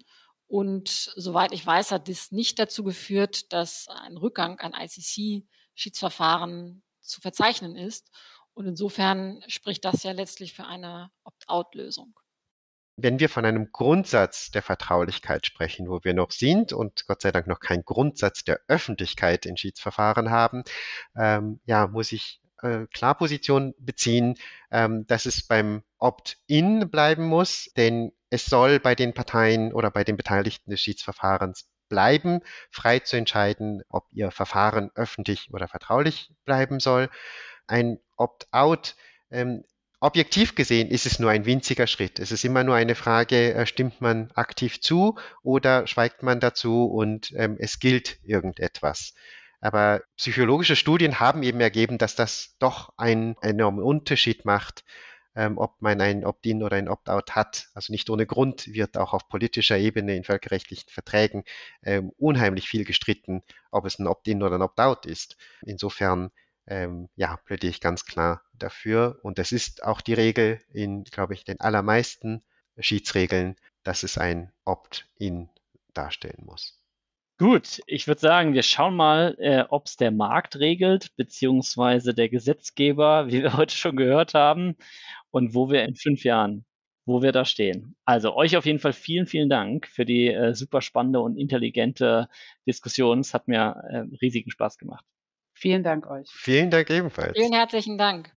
Und 0.47 1.11
soweit 1.15 1.51
ich 1.51 1.65
weiß, 1.65 1.91
hat 1.91 2.07
das 2.07 2.31
nicht 2.31 2.59
dazu 2.59 2.83
geführt, 2.83 3.51
dass 3.51 3.87
ein 3.87 4.15
Rückgang 4.15 4.59
an 4.59 4.73
ICC-Schiedsverfahren 4.73 6.83
zu 7.01 7.19
verzeichnen 7.19 7.75
ist. 7.75 8.11
Und 8.53 8.67
insofern 8.67 9.43
spricht 9.47 9.83
das 9.85 10.03
ja 10.03 10.11
letztlich 10.11 10.53
für 10.53 10.65
eine 10.65 11.09
Opt-out-Lösung. 11.23 12.13
Wenn 12.97 13.19
wir 13.19 13.29
von 13.29 13.45
einem 13.45 13.71
Grundsatz 13.71 14.51
der 14.51 14.61
Vertraulichkeit 14.61 15.45
sprechen, 15.45 15.89
wo 15.89 15.99
wir 16.03 16.13
noch 16.13 16.31
sind 16.31 16.71
und 16.71 17.05
Gott 17.07 17.21
sei 17.21 17.31
Dank 17.31 17.47
noch 17.47 17.59
keinen 17.59 17.83
Grundsatz 17.83 18.43
der 18.43 18.61
Öffentlichkeit 18.67 19.45
in 19.45 19.57
Schiedsverfahren 19.57 20.29
haben, 20.29 20.63
ähm, 21.17 21.59
ja, 21.65 21.87
muss 21.87 22.13
ich 22.13 22.41
äh, 22.61 22.87
klar 22.93 23.15
Position 23.15 23.73
beziehen, 23.77 24.35
ähm, 24.71 25.05
dass 25.07 25.25
es 25.25 25.45
beim 25.45 25.83
Opt-in 25.97 26.89
bleiben 26.89 27.25
muss, 27.25 27.71
denn 27.75 28.13
es 28.29 28.45
soll 28.45 28.79
bei 28.79 28.95
den 28.95 29.13
Parteien 29.13 29.73
oder 29.73 29.91
bei 29.91 30.03
den 30.03 30.17
Beteiligten 30.17 30.71
des 30.71 30.81
Schiedsverfahrens 30.81 31.69
bleiben, 31.89 32.41
frei 32.71 32.99
zu 32.99 33.17
entscheiden, 33.17 33.83
ob 33.89 34.07
ihr 34.11 34.31
Verfahren 34.31 34.89
öffentlich 34.95 35.53
oder 35.53 35.67
vertraulich 35.67 36.31
bleiben 36.45 36.79
soll. 36.79 37.09
Ein 37.67 37.99
Opt-out 38.17 38.95
ähm, 39.31 39.63
Objektiv 39.99 40.55
gesehen 40.55 40.89
ist 40.89 41.05
es 41.05 41.19
nur 41.19 41.31
ein 41.31 41.45
winziger 41.45 41.87
Schritt. 41.87 42.19
Es 42.19 42.31
ist 42.31 42.43
immer 42.43 42.63
nur 42.63 42.75
eine 42.75 42.95
Frage, 42.95 43.53
äh, 43.53 43.65
stimmt 43.65 44.01
man 44.01 44.31
aktiv 44.35 44.81
zu 44.81 45.17
oder 45.41 45.87
schweigt 45.87 46.21
man 46.21 46.39
dazu 46.39 46.85
und 46.85 47.33
ähm, 47.35 47.55
es 47.59 47.79
gilt 47.79 48.19
irgendetwas. 48.23 49.13
Aber 49.61 50.03
psychologische 50.17 50.75
Studien 50.75 51.19
haben 51.19 51.41
eben 51.43 51.59
ergeben, 51.59 51.97
dass 51.97 52.15
das 52.15 52.55
doch 52.59 52.93
einen 52.97 53.35
enormen 53.41 53.83
Unterschied 53.83 54.45
macht, 54.45 54.83
ähm, 55.35 55.57
ob 55.57 55.81
man 55.81 55.99
ein 56.01 56.25
Opt-in 56.25 56.61
oder 56.61 56.77
ein 56.77 56.89
Opt-out 56.89 57.35
hat. 57.35 57.69
Also 57.73 57.91
nicht 57.91 58.09
ohne 58.09 58.25
Grund 58.25 58.73
wird 58.73 58.97
auch 58.97 59.13
auf 59.13 59.27
politischer 59.27 59.77
Ebene 59.77 60.15
in 60.15 60.23
völkerrechtlichen 60.23 60.89
Verträgen 60.89 61.45
ähm, 61.83 62.11
unheimlich 62.17 62.67
viel 62.67 62.85
gestritten, 62.85 63.43
ob 63.71 63.85
es 63.85 63.97
ein 63.97 64.07
Opt-in 64.07 64.43
oder 64.43 64.55
ein 64.55 64.61
Opt-out 64.61 65.05
ist. 65.05 65.37
Insofern 65.65 66.31
ähm, 66.67 67.09
ja, 67.15 67.37
plädiere 67.37 67.71
ich 67.71 67.81
ganz 67.81 68.05
klar 68.05 68.41
dafür. 68.53 69.19
Und 69.23 69.39
es 69.39 69.51
ist 69.51 69.83
auch 69.83 70.01
die 70.01 70.13
Regel 70.13 70.59
in, 70.71 71.03
glaube 71.03 71.33
ich, 71.33 71.43
den 71.43 71.59
allermeisten 71.59 72.43
Schiedsregeln, 72.77 73.55
dass 73.83 74.03
es 74.03 74.17
ein 74.17 74.51
Opt-in 74.65 75.49
darstellen 75.93 76.43
muss. 76.45 76.81
Gut, 77.37 77.81
ich 77.85 78.07
würde 78.07 78.21
sagen, 78.21 78.53
wir 78.53 78.63
schauen 78.63 78.95
mal, 78.95 79.35
äh, 79.39 79.65
ob 79.69 79.87
es 79.87 79.97
der 79.97 80.11
Markt 80.11 80.55
regelt, 80.57 81.13
beziehungsweise 81.17 82.13
der 82.13 82.29
Gesetzgeber, 82.29 83.27
wie 83.29 83.43
wir 83.43 83.57
heute 83.57 83.75
schon 83.75 83.97
gehört 83.97 84.33
haben, 84.33 84.77
und 85.31 85.53
wo 85.53 85.69
wir 85.69 85.83
in 85.83 85.95
fünf 85.95 86.23
Jahren, 86.23 86.65
wo 87.05 87.21
wir 87.21 87.33
da 87.33 87.43
stehen. 87.43 87.95
Also 88.05 88.35
euch 88.35 88.55
auf 88.55 88.65
jeden 88.65 88.79
Fall 88.79 88.93
vielen, 88.93 89.27
vielen 89.27 89.49
Dank 89.49 89.87
für 89.87 90.05
die 90.05 90.27
äh, 90.29 90.53
super 90.53 90.81
spannende 90.81 91.19
und 91.19 91.37
intelligente 91.37 92.29
Diskussion. 92.65 93.19
Es 93.19 93.33
hat 93.33 93.49
mir 93.49 93.83
äh, 93.89 93.97
riesigen 94.21 94.49
Spaß 94.49 94.77
gemacht. 94.77 95.05
Vielen 95.55 95.83
Dank 95.83 96.05
euch. 96.07 96.29
Vielen 96.31 96.69
Dank 96.69 96.89
ebenfalls. 96.89 97.31
Vielen 97.35 97.53
herzlichen 97.53 97.97
Dank. 97.97 98.31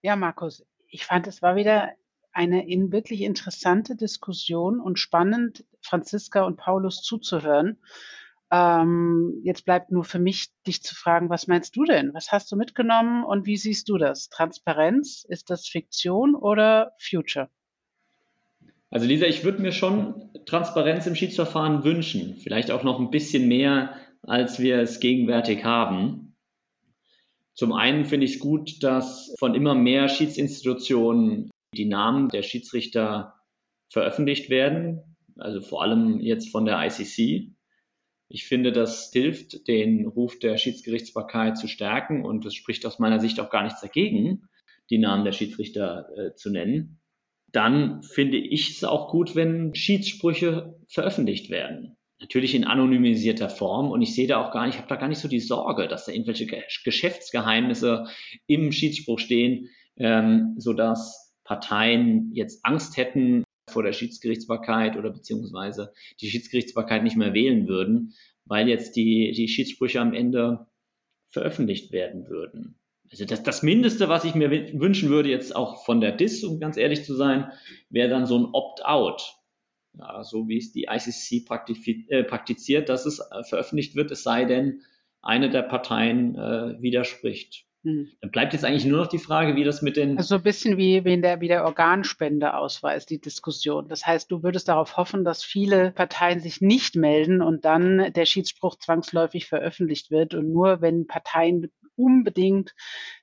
Ja, 0.00 0.14
Markus, 0.14 0.64
ich 0.88 1.04
fand, 1.04 1.26
es 1.26 1.42
war 1.42 1.56
wieder 1.56 1.92
eine 2.32 2.68
in 2.68 2.92
wirklich 2.92 3.22
interessante 3.22 3.96
Diskussion 3.96 4.78
und 4.80 5.00
spannend, 5.00 5.64
Franziska 5.82 6.44
und 6.44 6.56
Paulus 6.56 7.02
zuzuhören. 7.02 7.82
Ähm, 8.52 9.40
jetzt 9.42 9.64
bleibt 9.64 9.90
nur 9.90 10.04
für 10.04 10.20
mich, 10.20 10.52
dich 10.66 10.82
zu 10.84 10.94
fragen, 10.94 11.30
was 11.30 11.48
meinst 11.48 11.74
du 11.76 11.84
denn? 11.84 12.14
Was 12.14 12.30
hast 12.30 12.50
du 12.52 12.56
mitgenommen 12.56 13.24
und 13.24 13.44
wie 13.44 13.56
siehst 13.56 13.88
du 13.88 13.98
das? 13.98 14.28
Transparenz, 14.28 15.26
ist 15.28 15.50
das 15.50 15.66
Fiktion 15.66 16.36
oder 16.36 16.92
Future? 17.00 17.50
Also 18.90 19.06
Lisa, 19.06 19.26
ich 19.26 19.44
würde 19.44 19.60
mir 19.60 19.72
schon 19.72 20.30
Transparenz 20.46 21.06
im 21.06 21.14
Schiedsverfahren 21.14 21.84
wünschen. 21.84 22.36
Vielleicht 22.36 22.70
auch 22.70 22.84
noch 22.84 22.98
ein 22.98 23.10
bisschen 23.10 23.48
mehr, 23.48 23.94
als 24.22 24.58
wir 24.58 24.78
es 24.78 25.00
gegenwärtig 25.00 25.64
haben. 25.64 26.36
Zum 27.54 27.72
einen 27.72 28.04
finde 28.04 28.26
ich 28.26 28.34
es 28.34 28.40
gut, 28.40 28.82
dass 28.82 29.34
von 29.38 29.54
immer 29.54 29.74
mehr 29.74 30.08
Schiedsinstitutionen 30.08 31.50
die 31.74 31.84
Namen 31.84 32.28
der 32.28 32.42
Schiedsrichter 32.42 33.34
veröffentlicht 33.90 34.48
werden. 34.48 35.16
Also 35.36 35.60
vor 35.60 35.82
allem 35.82 36.20
jetzt 36.20 36.50
von 36.50 36.64
der 36.64 36.80
ICC. 36.84 37.52
Ich 38.30 38.46
finde, 38.46 38.72
das 38.72 39.10
hilft, 39.12 39.68
den 39.68 40.06
Ruf 40.06 40.38
der 40.38 40.56
Schiedsgerichtsbarkeit 40.56 41.56
zu 41.56 41.66
stärken 41.66 42.24
und 42.24 42.44
es 42.44 42.54
spricht 42.54 42.84
aus 42.86 42.98
meiner 42.98 43.20
Sicht 43.20 43.40
auch 43.40 43.50
gar 43.50 43.64
nichts 43.64 43.80
dagegen, 43.80 44.48
die 44.90 44.98
Namen 44.98 45.24
der 45.24 45.32
Schiedsrichter 45.32 46.08
äh, 46.16 46.34
zu 46.34 46.50
nennen. 46.50 47.00
Dann 47.52 48.02
finde 48.02 48.38
ich 48.38 48.70
es 48.70 48.84
auch 48.84 49.10
gut, 49.10 49.34
wenn 49.34 49.74
Schiedssprüche 49.74 50.78
veröffentlicht 50.88 51.50
werden. 51.50 51.96
Natürlich 52.20 52.54
in 52.54 52.64
anonymisierter 52.64 53.48
Form 53.48 53.90
und 53.90 54.02
ich 54.02 54.14
sehe 54.14 54.26
da 54.26 54.44
auch 54.44 54.52
gar 54.52 54.66
nicht, 54.66 54.74
ich 54.74 54.80
habe 54.80 54.88
da 54.88 54.96
gar 54.96 55.08
nicht 55.08 55.20
so 55.20 55.28
die 55.28 55.40
Sorge, 55.40 55.86
dass 55.86 56.04
da 56.04 56.12
irgendwelche 56.12 56.46
Geschäftsgeheimnisse 56.84 58.06
im 58.46 58.72
Schiedsspruch 58.72 59.20
stehen, 59.20 59.68
ähm, 59.96 60.54
sodass 60.58 61.32
Parteien 61.44 62.30
jetzt 62.34 62.64
Angst 62.64 62.96
hätten, 62.96 63.44
vor 63.68 63.82
der 63.82 63.92
Schiedsgerichtsbarkeit 63.92 64.96
oder 64.96 65.10
beziehungsweise 65.10 65.92
die 66.20 66.30
Schiedsgerichtsbarkeit 66.30 67.02
nicht 67.02 67.16
mehr 67.16 67.34
wählen 67.34 67.68
würden, 67.68 68.14
weil 68.44 68.68
jetzt 68.68 68.96
die, 68.96 69.32
die 69.32 69.48
Schiedssprüche 69.48 70.00
am 70.00 70.14
Ende 70.14 70.66
veröffentlicht 71.30 71.92
werden 71.92 72.28
würden. 72.28 72.78
Also 73.10 73.24
das, 73.24 73.42
das 73.42 73.62
Mindeste, 73.62 74.08
was 74.08 74.24
ich 74.24 74.34
mir 74.34 74.50
wünschen 74.50 75.08
würde, 75.08 75.30
jetzt 75.30 75.56
auch 75.56 75.84
von 75.84 76.00
der 76.00 76.12
DIS, 76.12 76.44
um 76.44 76.60
ganz 76.60 76.76
ehrlich 76.76 77.04
zu 77.04 77.14
sein, 77.14 77.50
wäre 77.90 78.08
dann 78.08 78.26
so 78.26 78.38
ein 78.38 78.48
Opt-out. 78.52 79.34
Ja, 79.98 80.22
so 80.22 80.46
wie 80.48 80.58
es 80.58 80.72
die 80.72 80.88
ICC 80.90 81.44
äh, 82.08 82.22
praktiziert, 82.22 82.88
dass 82.88 83.06
es 83.06 83.18
äh, 83.18 83.42
veröffentlicht 83.42 83.96
wird, 83.96 84.10
es 84.10 84.22
sei 84.22 84.44
denn, 84.44 84.82
eine 85.22 85.50
der 85.50 85.62
Parteien 85.62 86.36
äh, 86.36 86.80
widerspricht. 86.80 87.66
Mhm. 87.82 88.08
Dann 88.20 88.30
bleibt 88.30 88.52
jetzt 88.52 88.64
eigentlich 88.64 88.84
nur 88.84 88.98
noch 88.98 89.06
die 89.06 89.18
Frage, 89.18 89.56
wie 89.56 89.64
das 89.64 89.82
mit 89.82 89.96
den. 89.96 90.18
Also 90.18 90.36
ein 90.36 90.42
bisschen 90.42 90.76
wie, 90.76 91.04
wie, 91.04 91.20
der, 91.20 91.40
wie 91.40 91.48
der 91.48 91.64
Organspendeausweis, 91.64 93.06
die 93.06 93.20
Diskussion. 93.20 93.88
Das 93.88 94.06
heißt, 94.06 94.30
du 94.30 94.42
würdest 94.42 94.68
darauf 94.68 94.96
hoffen, 94.96 95.24
dass 95.24 95.42
viele 95.42 95.92
Parteien 95.92 96.40
sich 96.40 96.60
nicht 96.60 96.96
melden 96.96 97.40
und 97.42 97.64
dann 97.64 98.12
der 98.12 98.26
Schiedsspruch 98.26 98.76
zwangsläufig 98.76 99.46
veröffentlicht 99.46 100.10
wird. 100.10 100.34
Und 100.34 100.52
nur 100.52 100.80
wenn 100.80 101.06
Parteien 101.06 101.70
unbedingt 101.98 102.74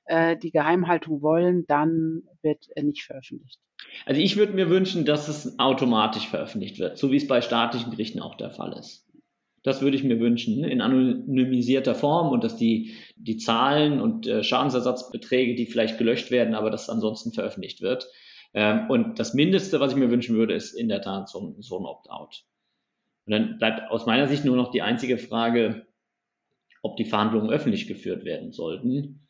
äh, 0.04 0.36
die 0.36 0.50
Geheimhaltung 0.50 1.22
wollen, 1.22 1.66
dann 1.66 2.22
wird 2.42 2.68
er 2.74 2.84
nicht 2.84 3.02
veröffentlicht. 3.02 3.58
Also 4.04 4.20
ich 4.20 4.36
würde 4.36 4.52
mir 4.52 4.70
wünschen, 4.70 5.04
dass 5.04 5.28
es 5.28 5.58
automatisch 5.58 6.28
veröffentlicht 6.28 6.78
wird, 6.78 6.98
so 6.98 7.10
wie 7.10 7.16
es 7.16 7.26
bei 7.26 7.40
staatlichen 7.40 7.90
Gerichten 7.90 8.20
auch 8.20 8.36
der 8.36 8.50
Fall 8.50 8.72
ist. 8.78 9.06
Das 9.62 9.82
würde 9.82 9.96
ich 9.96 10.04
mir 10.04 10.20
wünschen, 10.20 10.62
in 10.62 10.80
anonymisierter 10.80 11.96
Form 11.96 12.30
und 12.30 12.44
dass 12.44 12.56
die, 12.56 12.94
die 13.16 13.36
Zahlen 13.36 14.00
und 14.00 14.26
äh, 14.26 14.44
Schadensersatzbeträge, 14.44 15.56
die 15.56 15.66
vielleicht 15.66 15.98
gelöscht 15.98 16.30
werden, 16.30 16.54
aber 16.54 16.70
das 16.70 16.88
ansonsten 16.88 17.32
veröffentlicht 17.32 17.82
wird. 17.82 18.06
Ähm, 18.54 18.88
und 18.88 19.18
das 19.18 19.34
Mindeste, 19.34 19.80
was 19.80 19.90
ich 19.90 19.98
mir 19.98 20.10
wünschen 20.10 20.36
würde, 20.36 20.54
ist 20.54 20.72
in 20.72 20.88
der 20.88 21.02
Tat 21.02 21.28
so, 21.28 21.56
so 21.58 21.78
ein 21.78 21.84
Opt-out. 21.84 22.44
Und 23.26 23.32
dann 23.32 23.58
bleibt 23.58 23.90
aus 23.90 24.06
meiner 24.06 24.28
Sicht 24.28 24.44
nur 24.44 24.54
noch 24.54 24.70
die 24.70 24.82
einzige 24.82 25.18
Frage, 25.18 25.85
ob 26.82 26.96
die 26.96 27.04
Verhandlungen 27.04 27.50
öffentlich 27.50 27.86
geführt 27.86 28.24
werden 28.24 28.52
sollten. 28.52 29.26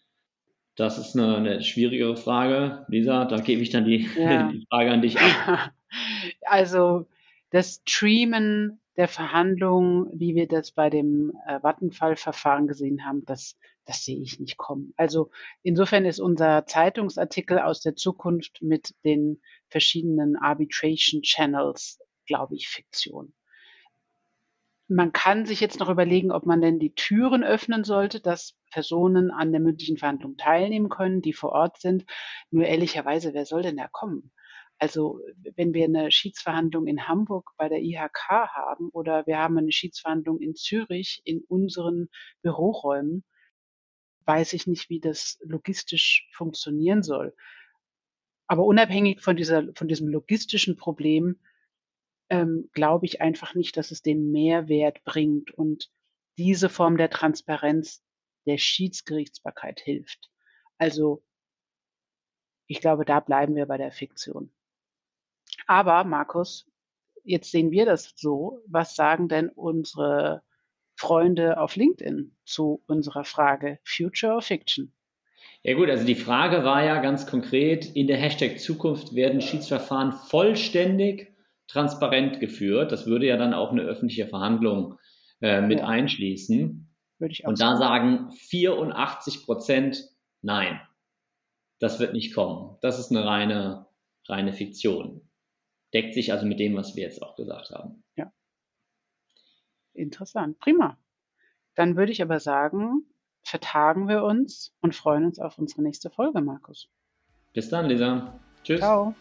Das 0.76 0.98
ist 0.98 1.16
eine, 1.16 1.36
eine 1.36 1.62
schwierigere 1.62 2.16
Frage. 2.16 2.84
Lisa, 2.88 3.24
da 3.24 3.38
gebe 3.38 3.62
ich 3.62 3.70
dann 3.70 3.84
die, 3.84 4.08
ja. 4.18 4.48
die 4.52 4.66
Frage 4.68 4.90
an 4.92 5.02
dich 5.02 5.18
ab. 5.18 5.72
Also 6.42 7.06
das 7.50 7.80
Streamen 7.86 8.80
der 8.96 9.08
Verhandlungen, 9.08 10.08
wie 10.12 10.34
wir 10.34 10.48
das 10.48 10.72
bei 10.72 10.90
dem 10.90 11.32
äh, 11.46 11.60
Vattenfall-Verfahren 11.60 12.66
gesehen 12.66 13.04
haben, 13.04 13.24
das, 13.24 13.56
das 13.84 14.04
sehe 14.04 14.20
ich 14.20 14.40
nicht 14.40 14.56
kommen. 14.56 14.92
Also 14.96 15.30
insofern 15.62 16.04
ist 16.04 16.18
unser 16.18 16.66
Zeitungsartikel 16.66 17.58
aus 17.58 17.80
der 17.80 17.94
Zukunft 17.94 18.62
mit 18.62 18.94
den 19.04 19.40
verschiedenen 19.68 20.36
Arbitration 20.36 21.22
Channels, 21.22 22.00
glaube 22.26 22.56
ich, 22.56 22.68
Fiktion. 22.68 23.32
Man 24.88 25.12
kann 25.12 25.46
sich 25.46 25.60
jetzt 25.60 25.80
noch 25.80 25.88
überlegen, 25.88 26.30
ob 26.30 26.46
man 26.46 26.60
denn 26.60 26.78
die 26.78 26.94
Türen 26.94 27.42
öffnen 27.42 27.82
sollte, 27.82 28.20
dass 28.20 28.56
Personen 28.70 29.30
an 29.32 29.50
der 29.50 29.60
mündlichen 29.60 29.96
Verhandlung 29.96 30.36
teilnehmen 30.36 30.88
können, 30.88 31.22
die 31.22 31.32
vor 31.32 31.50
Ort 31.50 31.80
sind. 31.80 32.04
Nur 32.50 32.66
ehrlicherweise, 32.66 33.34
wer 33.34 33.46
soll 33.46 33.62
denn 33.62 33.76
da 33.76 33.88
kommen? 33.88 34.30
Also 34.78 35.20
wenn 35.56 35.72
wir 35.74 35.84
eine 35.84 36.12
Schiedsverhandlung 36.12 36.86
in 36.86 37.08
Hamburg 37.08 37.52
bei 37.56 37.68
der 37.68 37.80
IHK 37.80 38.28
haben 38.28 38.90
oder 38.90 39.26
wir 39.26 39.38
haben 39.38 39.58
eine 39.58 39.72
Schiedsverhandlung 39.72 40.38
in 40.40 40.54
Zürich 40.54 41.22
in 41.24 41.42
unseren 41.48 42.08
Büroräumen, 42.42 43.24
weiß 44.26 44.52
ich 44.52 44.66
nicht, 44.66 44.90
wie 44.90 45.00
das 45.00 45.38
logistisch 45.42 46.28
funktionieren 46.32 47.02
soll. 47.02 47.34
Aber 48.48 48.64
unabhängig 48.64 49.22
von 49.22 49.36
dieser, 49.36 49.72
von 49.74 49.88
diesem 49.88 50.08
logistischen 50.08 50.76
Problem, 50.76 51.40
ähm, 52.28 52.68
glaube 52.72 53.06
ich 53.06 53.20
einfach 53.20 53.54
nicht, 53.54 53.76
dass 53.76 53.90
es 53.90 54.02
den 54.02 54.30
Mehrwert 54.30 55.04
bringt 55.04 55.50
und 55.52 55.90
diese 56.38 56.68
Form 56.68 56.96
der 56.96 57.10
Transparenz 57.10 58.02
der 58.46 58.58
Schiedsgerichtsbarkeit 58.58 59.80
hilft. 59.80 60.30
Also 60.78 61.22
ich 62.66 62.80
glaube, 62.80 63.04
da 63.04 63.20
bleiben 63.20 63.54
wir 63.54 63.66
bei 63.66 63.78
der 63.78 63.92
Fiktion. 63.92 64.50
Aber 65.66 66.04
Markus, 66.04 66.68
jetzt 67.24 67.50
sehen 67.50 67.70
wir 67.70 67.86
das 67.86 68.12
so. 68.16 68.60
Was 68.66 68.96
sagen 68.96 69.28
denn 69.28 69.48
unsere 69.48 70.42
Freunde 70.96 71.60
auf 71.60 71.76
LinkedIn 71.76 72.36
zu 72.44 72.82
unserer 72.86 73.24
Frage 73.24 73.78
Future 73.84 74.34
or 74.34 74.42
Fiction? 74.42 74.92
Ja 75.62 75.74
gut, 75.74 75.88
also 75.90 76.04
die 76.04 76.14
Frage 76.14 76.64
war 76.64 76.84
ja 76.84 77.00
ganz 77.00 77.26
konkret, 77.26 77.96
in 77.96 78.06
der 78.06 78.16
Hashtag 78.16 78.60
Zukunft 78.60 79.14
werden 79.14 79.40
Schiedsverfahren 79.40 80.12
vollständig 80.12 81.35
transparent 81.68 82.40
geführt. 82.40 82.92
Das 82.92 83.06
würde 83.06 83.26
ja 83.26 83.36
dann 83.36 83.54
auch 83.54 83.72
eine 83.72 83.82
öffentliche 83.82 84.26
Verhandlung 84.26 84.98
äh, 85.40 85.60
mit 85.60 85.80
ja. 85.80 85.86
einschließen. 85.86 86.88
Würde 87.18 87.32
ich 87.32 87.44
auch 87.44 87.50
Und 87.50 87.60
da 87.60 87.76
sagen 87.76 88.30
84 88.32 89.44
Prozent 89.44 90.04
nein. 90.42 90.80
Das 91.78 92.00
wird 92.00 92.12
nicht 92.12 92.34
kommen. 92.34 92.78
Das 92.80 92.98
ist 92.98 93.10
eine 93.10 93.24
reine, 93.24 93.86
reine 94.26 94.52
Fiktion. 94.52 95.28
Deckt 95.92 96.14
sich 96.14 96.32
also 96.32 96.46
mit 96.46 96.58
dem, 96.58 96.74
was 96.74 96.96
wir 96.96 97.04
jetzt 97.04 97.22
auch 97.22 97.36
gesagt 97.36 97.70
haben. 97.70 98.02
Ja. 98.16 98.32
Interessant. 99.92 100.58
Prima. 100.58 100.98
Dann 101.74 101.96
würde 101.96 102.12
ich 102.12 102.22
aber 102.22 102.40
sagen, 102.40 103.04
vertagen 103.42 104.08
wir 104.08 104.24
uns 104.24 104.74
und 104.80 104.94
freuen 104.94 105.24
uns 105.24 105.38
auf 105.38 105.58
unsere 105.58 105.82
nächste 105.82 106.10
Folge, 106.10 106.40
Markus. 106.40 106.88
Bis 107.52 107.68
dann, 107.68 107.86
Lisa. 107.86 108.38
Tschüss. 108.64 108.80
Ciao. 108.80 109.14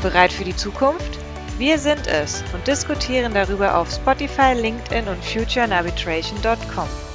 Bereit 0.00 0.32
für 0.32 0.44
die 0.44 0.56
Zukunft? 0.56 1.18
Wir 1.58 1.78
sind 1.78 2.06
es 2.06 2.42
und 2.54 2.66
diskutieren 2.66 3.34
darüber 3.34 3.76
auf 3.76 3.90
Spotify, 3.90 4.54
LinkedIn 4.54 5.08
und 5.08 5.22
futureandarbitration.com. 5.24 7.09